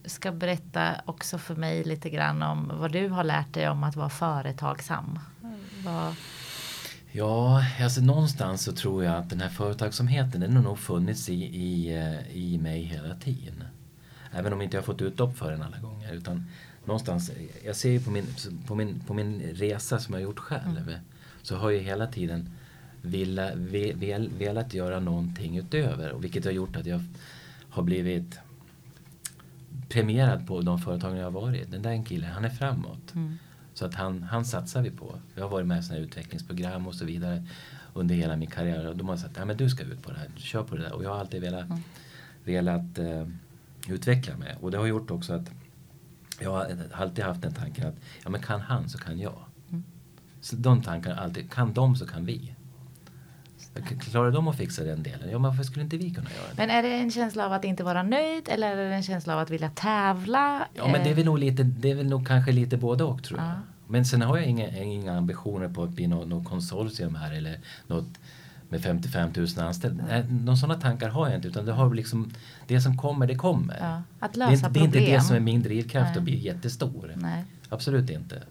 ska 0.05 0.33
berätta 0.33 1.01
också 1.05 1.39
för 1.39 1.55
mig 1.55 1.85
lite 1.85 2.11
grann 2.11 2.43
om 2.43 2.73
vad 2.75 2.93
du 2.93 3.09
har 3.09 3.25
lärt 3.25 3.55
dig 3.55 3.69
om 3.69 3.85
att 3.85 3.97
vara 3.97 4.09
företagsam. 4.09 5.19
Vad... 5.85 6.15
Ja, 7.13 7.65
alltså 7.81 8.01
någonstans 8.01 8.63
så 8.65 8.73
tror 8.73 9.05
jag 9.05 9.15
att 9.15 9.31
den 9.31 9.41
här 9.41 9.49
företagsamheten 9.49 10.41
den 10.41 10.57
har 10.57 10.63
nog 10.63 10.79
funnits 10.79 11.29
i, 11.29 11.45
i, 11.45 11.97
eh, 11.97 12.37
i 12.37 12.59
mig 12.59 12.83
hela 12.83 13.15
tiden. 13.15 13.65
Även 14.33 14.53
om 14.53 14.63
inte 14.63 14.77
jag 14.77 14.85
fått 14.85 15.03
utlopp 15.03 15.37
för 15.37 15.51
den 15.51 15.63
alla 15.63 15.79
gånger. 15.79 16.13
Utan 16.13 16.47
någonstans, 16.85 17.31
jag 17.65 17.77
ser 17.77 17.91
ju 17.91 18.01
på 18.01 18.11
min, 18.11 18.27
på 18.67 18.75
min, 18.75 19.01
på 19.01 19.15
min 19.15 19.41
resa 19.41 19.99
som 19.99 20.15
jag 20.15 20.21
har 20.21 20.25
gjort 20.25 20.39
själv. 20.39 20.89
Mm. 20.89 21.01
Så 21.45 21.57
har 21.57 21.71
jag 21.71 21.81
hela 21.81 22.07
tiden 22.07 22.51
velat, 23.03 23.53
vel, 23.55 24.31
velat 24.39 24.75
göra 24.75 25.01
någonting 25.01 25.59
utöver. 25.59 26.13
Och 26.13 26.25
vilket 26.25 26.45
har 26.45 26.53
gjort 26.53 26.77
att 26.77 26.87
jag 26.87 27.01
har 27.69 27.83
blivit 27.83 28.39
premierad 29.89 30.47
på 30.47 30.61
de 30.61 30.79
företagen 30.79 31.17
jag 31.17 31.25
har 31.25 31.31
varit. 31.31 31.71
Den 31.71 31.83
där 31.83 32.05
killen, 32.05 32.31
han 32.31 32.45
är 32.45 32.51
framåt. 32.51 33.15
Mm. 33.15 33.39
Så 33.75 33.87
att 33.87 33.95
han, 33.95 34.23
han 34.23 34.45
satsar 34.45 34.83
vi 34.83 34.91
på. 34.91 35.15
Jag 35.35 35.43
har 35.43 35.51
varit 35.51 35.67
med 35.67 35.79
i 35.79 35.83
sådana 35.83 36.05
utvecklingsprogram 36.05 36.87
och 36.87 36.95
så 36.95 37.05
vidare 37.05 37.45
under 37.95 38.15
hela 38.15 38.37
min 38.37 38.51
karriär. 38.51 38.89
Och 38.89 38.97
de 38.97 39.09
har 39.09 39.17
sagt 39.17 39.39
att 39.39 39.59
du 39.59 39.71
ska 39.71 39.85
ut 39.85 40.03
på 40.03 40.11
det 40.11 40.19
här, 40.19 40.29
kör 40.37 40.63
på 40.63 40.77
det 40.77 40.83
där. 40.83 40.93
Och 40.93 41.05
jag 41.05 41.11
har 41.11 41.19
alltid 41.19 41.41
velat, 41.41 41.65
mm. 41.65 41.83
velat 42.45 42.99
uh, 42.99 43.29
utveckla 43.89 44.37
mig. 44.37 44.57
Och 44.61 44.71
det 44.71 44.79
har 44.79 44.87
gjort 44.87 45.11
också 45.11 45.33
att 45.33 45.51
jag 46.41 46.51
har 46.51 46.77
alltid 46.93 47.25
haft 47.25 47.43
den 47.43 47.55
tanken 47.55 47.89
att 47.89 47.95
ja, 48.25 48.31
men 48.31 48.43
kan 48.43 48.61
han 48.61 48.89
så 48.89 48.99
kan 48.99 49.19
jag. 49.19 49.44
Så 50.45 50.57
de 50.57 50.83
tankarna 50.83 51.21
alltid, 51.21 51.51
kan 51.53 51.73
de 51.73 51.97
så 51.97 52.07
kan 52.07 52.25
vi. 52.25 52.55
Klarar 54.01 54.31
de 54.31 54.49
att 54.49 54.57
fixa 54.57 54.85
den 54.85 55.03
delen? 55.03 55.31
Ja, 55.31 55.39
men 55.39 55.43
varför 55.43 55.63
skulle 55.63 55.85
inte 55.85 55.97
vi 55.97 56.11
kunna 56.11 56.31
göra 56.31 56.49
det? 56.51 56.55
Men 56.57 56.71
är 56.71 56.83
det 56.83 56.89
en 56.89 57.11
känsla 57.11 57.47
av 57.47 57.53
att 57.53 57.65
inte 57.65 57.85
vara 57.85 58.03
nöjd 58.03 58.49
eller 58.49 58.77
är 58.77 58.89
det 58.89 58.95
en 58.95 59.03
känsla 59.03 59.35
av 59.35 59.39
att 59.39 59.51
vilja 59.51 59.71
tävla? 59.71 60.69
Ja, 60.75 60.89
men 60.89 61.05
det 61.05 61.11
är 61.11 61.15
väl 61.15 61.25
nog, 61.25 61.39
lite, 61.39 61.63
det 61.63 61.91
är 61.91 61.95
väl 61.95 62.07
nog 62.07 62.27
kanske 62.27 62.53
lite 62.53 62.77
både 62.77 63.05
och 63.05 63.23
tror 63.23 63.41
jag. 63.41 63.49
Ja. 63.49 63.55
Men 63.89 64.05
sen 64.05 64.23
har 64.23 64.37
jag 64.37 64.47
inga, 64.47 64.83
inga 64.83 65.17
ambitioner 65.17 65.69
på 65.69 65.83
att 65.83 65.91
bli 65.91 66.07
något, 66.07 66.29
något 66.29 66.45
konsortium 66.45 67.15
här 67.15 67.33
eller 67.33 67.61
något 67.87 68.19
med 68.69 68.83
55 68.83 69.31
000 69.37 69.47
anställda. 69.59 70.05
Nej, 70.09 70.25
någon 70.31 70.57
sådana 70.57 70.81
tankar 70.81 71.09
har 71.09 71.27
jag 71.27 71.37
inte 71.37 71.49
utan 71.49 71.67
det 71.67 71.73
har 71.73 71.95
liksom 71.95 72.33
det 72.67 72.81
som 72.81 72.97
kommer 72.97 73.27
det 73.27 73.35
kommer. 73.35 73.79
Ja, 73.81 74.03
att 74.21 74.37
lösa 74.37 74.51
det, 74.51 74.67
är, 74.67 74.71
det 74.71 74.81
är 74.81 74.85
inte 74.85 75.13
det 75.13 75.21
som 75.21 75.37
är 75.37 75.41
min 75.41 75.63
drivkraft 75.63 76.11
Nej. 76.11 76.19
att 76.19 76.25
bli 76.25 76.39
jättestor. 76.39 77.13
Nej. 77.17 77.45
Absolut 77.69 78.11
inte. 78.11 78.43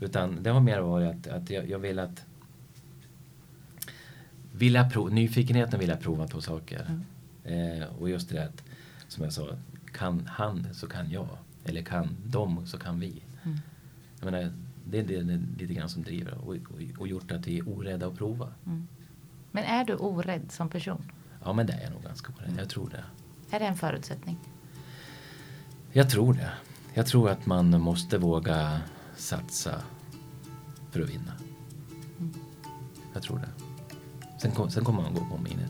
Utan 0.00 0.42
det 0.42 0.50
har 0.50 0.60
mer 0.60 0.80
varit 0.80 1.26
att, 1.26 1.26
att 1.26 1.50
jag, 1.50 1.70
jag 1.70 1.78
vill 1.78 1.98
att 1.98 2.24
vilja 4.52 4.90
prov, 4.90 5.12
nyfikenheten 5.12 5.80
vill 5.80 5.88
jag 5.88 6.00
prova 6.00 6.28
på 6.28 6.40
saker. 6.40 6.86
Mm. 6.88 7.80
Eh, 7.80 7.88
och 7.98 8.10
just 8.10 8.28
det 8.28 8.44
att, 8.44 8.62
som 9.08 9.24
jag 9.24 9.32
sa, 9.32 9.48
kan 9.92 10.26
han 10.26 10.74
så 10.74 10.86
kan 10.86 11.10
jag. 11.10 11.28
Eller 11.64 11.82
kan 11.82 12.16
de 12.26 12.66
så 12.66 12.78
kan 12.78 13.00
vi. 13.00 13.22
Mm. 13.42 13.58
Jag 14.20 14.32
menar, 14.32 14.52
det 14.84 14.98
är 14.98 15.04
det, 15.04 15.22
det, 15.22 15.40
lite 15.58 15.74
grann 15.74 15.88
som 15.88 16.02
driver 16.02 16.34
och, 16.34 16.48
och, 16.48 16.98
och 16.98 17.08
gjort 17.08 17.32
att 17.32 17.46
vi 17.46 17.58
är 17.58 17.68
orädda 17.68 18.06
att 18.06 18.16
prova. 18.16 18.52
Mm. 18.66 18.86
Men 19.52 19.64
är 19.64 19.84
du 19.84 19.94
orädd 19.94 20.52
som 20.52 20.68
person? 20.68 21.12
Ja, 21.44 21.52
men 21.52 21.66
det 21.66 21.72
är 21.72 21.82
jag 21.82 21.92
nog 21.92 22.02
ganska 22.02 22.32
orädd. 22.32 22.54
Jag 22.58 22.68
tror 22.68 22.90
det. 22.90 23.04
Är 23.56 23.60
det 23.60 23.66
en 23.66 23.76
förutsättning? 23.76 24.38
Jag 25.92 26.10
tror 26.10 26.34
det. 26.34 26.50
Jag 26.94 27.06
tror 27.06 27.30
att 27.30 27.46
man 27.46 27.80
måste 27.80 28.18
våga 28.18 28.80
satsa 29.16 29.82
för 30.90 31.00
att 31.00 31.08
vinna. 31.08 31.32
Mm. 32.18 32.34
Jag 33.12 33.22
tror 33.22 33.38
det. 33.38 33.48
Sen, 34.42 34.50
kom, 34.50 34.70
sen 34.70 34.84
kommer 34.84 35.02
man 35.02 35.14
gå 35.14 35.20
på 35.20 35.38
miner. 35.38 35.68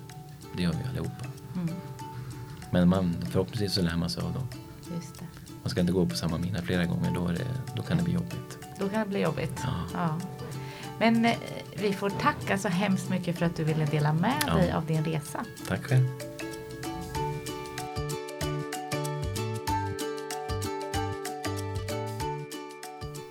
Det 0.57 0.63
gör 0.63 0.73
vi 0.73 0.89
allihopa. 0.89 1.25
Mm. 1.55 1.75
Men 2.71 2.89
man, 2.89 3.17
förhoppningsvis 3.31 3.73
så 3.73 3.83
lär 3.83 3.97
man 3.97 4.11
sig 4.11 4.23
av 4.23 4.33
dem. 4.33 4.49
Just 4.95 5.19
det. 5.19 5.25
Man 5.63 5.71
ska 5.71 5.81
inte 5.81 5.93
gå 5.93 6.07
på 6.07 6.17
samma 6.17 6.39
mina 6.39 6.63
flera 6.63 6.85
gånger. 6.85 7.15
Då, 7.15 7.27
det, 7.29 7.47
då 7.77 7.83
kan 7.83 7.97
det 7.97 8.03
bli 8.03 8.13
jobbigt. 8.13 8.59
Då 8.79 8.89
kan 8.89 9.01
det 9.01 9.07
bli 9.07 9.21
jobbigt. 9.21 9.61
Ja. 9.65 9.85
ja. 9.93 10.21
Men 10.99 11.25
eh, 11.25 11.37
vi 11.77 11.93
får 11.93 12.11
tacka 12.11 12.59
så 12.59 12.69
hemskt 12.69 13.11
mycket 13.11 13.39
för 13.39 13.47
att 13.47 13.57
du 13.57 13.65
ville 13.65 13.85
dela 13.85 14.13
med 14.13 14.43
ja. 14.47 14.55
dig 14.55 14.73
av 14.73 14.87
din 14.87 15.05
resa. 15.05 15.45
Tack 15.69 15.85
själv. 15.85 16.09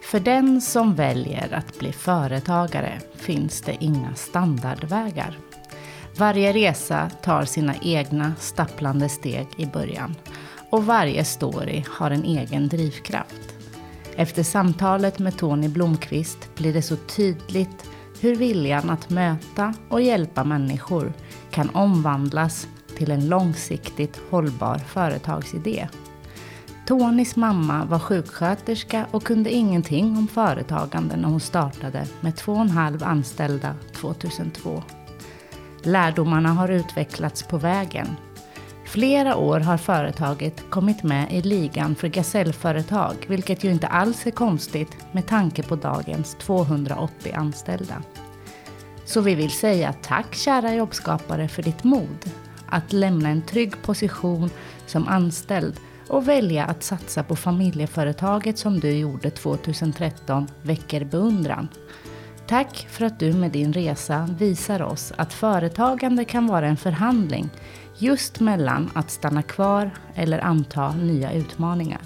För 0.05 0.19
den 0.19 0.61
som 0.61 0.95
väljer 0.95 1.53
att 1.53 1.79
bli 1.79 1.91
företagare 1.93 3.01
finns 3.15 3.61
det 3.61 3.77
inga 3.79 4.15
standardvägar. 4.15 5.37
Varje 6.17 6.53
resa 6.53 7.09
tar 7.09 7.45
sina 7.45 7.75
egna 7.81 8.33
stapplande 8.39 9.09
steg 9.09 9.47
i 9.57 9.65
början 9.65 10.15
och 10.69 10.85
varje 10.85 11.25
story 11.25 11.83
har 11.89 12.11
en 12.11 12.23
egen 12.23 12.67
drivkraft. 12.67 13.55
Efter 14.15 14.43
samtalet 14.43 15.19
med 15.19 15.37
Tony 15.37 15.67
Blomqvist 15.67 16.55
blir 16.55 16.73
det 16.73 16.81
så 16.81 16.95
tydligt 16.95 17.85
hur 18.19 18.35
viljan 18.35 18.89
att 18.89 19.09
möta 19.09 19.73
och 19.89 20.01
hjälpa 20.01 20.43
människor 20.43 21.13
kan 21.51 21.69
omvandlas 21.69 22.67
till 22.97 23.11
en 23.11 23.27
långsiktigt 23.27 24.21
hållbar 24.29 24.77
företagsidé. 24.77 25.87
Tonys 26.85 27.35
mamma 27.35 27.85
var 27.85 27.99
sjuksköterska 27.99 29.05
och 29.11 29.23
kunde 29.23 29.51
ingenting 29.51 30.17
om 30.17 30.27
företagande 30.27 31.15
när 31.15 31.29
hon 31.29 31.39
startade 31.39 32.07
med 32.21 32.35
två 32.35 32.51
och 32.51 32.61
en 32.61 32.69
halv 32.69 33.03
anställda 33.03 33.75
2002. 33.95 34.83
Lärdomarna 35.83 36.49
har 36.49 36.69
utvecklats 36.69 37.43
på 37.43 37.57
vägen. 37.57 38.07
Flera 38.85 39.35
år 39.35 39.59
har 39.59 39.77
företaget 39.77 40.69
kommit 40.69 41.03
med 41.03 41.33
i 41.33 41.41
ligan 41.41 41.95
för 41.95 42.07
gasellföretag, 42.07 43.15
vilket 43.27 43.63
ju 43.63 43.71
inte 43.71 43.87
alls 43.87 44.27
är 44.27 44.31
konstigt 44.31 44.97
med 45.11 45.27
tanke 45.27 45.63
på 45.63 45.75
dagens 45.75 46.35
280 46.35 47.33
anställda. 47.35 48.03
Så 49.05 49.21
vi 49.21 49.35
vill 49.35 49.51
säga 49.51 49.93
tack 49.93 50.35
kära 50.35 50.73
jobbskapare 50.73 51.47
för 51.47 51.63
ditt 51.63 51.83
mod 51.83 52.31
att 52.67 52.93
lämna 52.93 53.29
en 53.29 53.41
trygg 53.41 53.81
position 53.81 54.49
som 54.85 55.07
anställd 55.07 55.79
och 56.07 56.27
välja 56.27 56.65
att 56.65 56.83
satsa 56.83 57.23
på 57.23 57.35
familjeföretaget 57.35 58.57
som 58.57 58.79
du 58.79 58.91
gjorde 58.91 59.29
2013 59.29 60.47
väcker 60.61 61.05
beundran. 61.05 61.67
Tack 62.47 62.87
för 62.89 63.05
att 63.05 63.19
du 63.19 63.33
med 63.33 63.51
din 63.51 63.73
resa 63.73 64.29
visar 64.37 64.81
oss 64.81 65.13
att 65.15 65.33
företagande 65.33 66.25
kan 66.25 66.47
vara 66.47 66.67
en 66.67 66.77
förhandling 66.77 67.49
just 67.97 68.39
mellan 68.39 68.91
att 68.93 69.11
stanna 69.11 69.41
kvar 69.41 69.91
eller 70.15 70.45
anta 70.45 70.91
nya 70.91 71.31
utmaningar. 71.31 72.01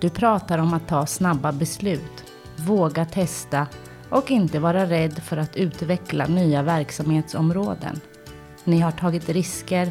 Du 0.00 0.10
pratar 0.10 0.58
om 0.58 0.74
att 0.74 0.88
ta 0.88 1.06
snabba 1.06 1.52
beslut, 1.52 2.24
våga 2.56 3.04
testa 3.04 3.66
och 4.08 4.30
inte 4.30 4.58
vara 4.58 4.86
rädd 4.86 5.18
för 5.18 5.36
att 5.36 5.56
utveckla 5.56 6.26
nya 6.26 6.62
verksamhetsområden. 6.62 8.00
Ni 8.64 8.80
har 8.80 8.90
tagit 8.90 9.28
risker 9.28 9.90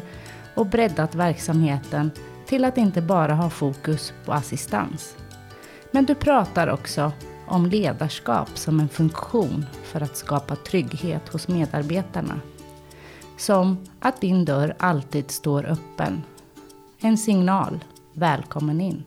och 0.54 0.66
breddat 0.66 1.14
verksamheten 1.14 2.10
till 2.52 2.64
att 2.64 2.78
inte 2.78 3.02
bara 3.02 3.34
ha 3.34 3.50
fokus 3.50 4.12
på 4.24 4.32
assistans. 4.32 5.16
Men 5.90 6.04
du 6.04 6.14
pratar 6.14 6.68
också 6.68 7.12
om 7.46 7.66
ledarskap 7.66 8.58
som 8.58 8.80
en 8.80 8.88
funktion 8.88 9.66
för 9.84 10.00
att 10.00 10.16
skapa 10.16 10.56
trygghet 10.56 11.28
hos 11.28 11.48
medarbetarna. 11.48 12.40
Som 13.36 13.78
att 14.00 14.20
din 14.20 14.44
dörr 14.44 14.74
alltid 14.78 15.30
står 15.30 15.64
öppen. 15.64 16.22
En 17.00 17.18
signal, 17.18 17.84
välkommen 18.12 18.80
in. 18.80 19.04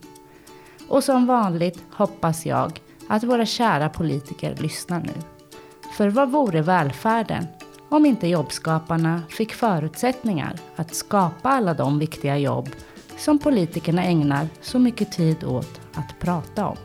Och 0.88 1.04
som 1.04 1.26
vanligt 1.26 1.82
hoppas 1.90 2.46
jag 2.46 2.80
att 3.08 3.24
våra 3.24 3.46
kära 3.46 3.88
politiker 3.88 4.56
lyssnar 4.56 5.00
nu. 5.00 5.14
För 5.96 6.10
vad 6.10 6.30
vore 6.30 6.62
välfärden 6.62 7.46
om 7.88 8.06
inte 8.06 8.28
jobbskaparna 8.28 9.22
fick 9.28 9.52
förutsättningar 9.54 10.58
att 10.76 10.94
skapa 10.94 11.48
alla 11.48 11.74
de 11.74 11.98
viktiga 11.98 12.38
jobb 12.38 12.68
som 13.16 13.38
politikerna 13.38 14.04
ägnar 14.04 14.48
så 14.60 14.78
mycket 14.78 15.12
tid 15.12 15.44
åt 15.44 15.80
att 15.94 16.18
prata 16.20 16.66
om? 16.66 16.76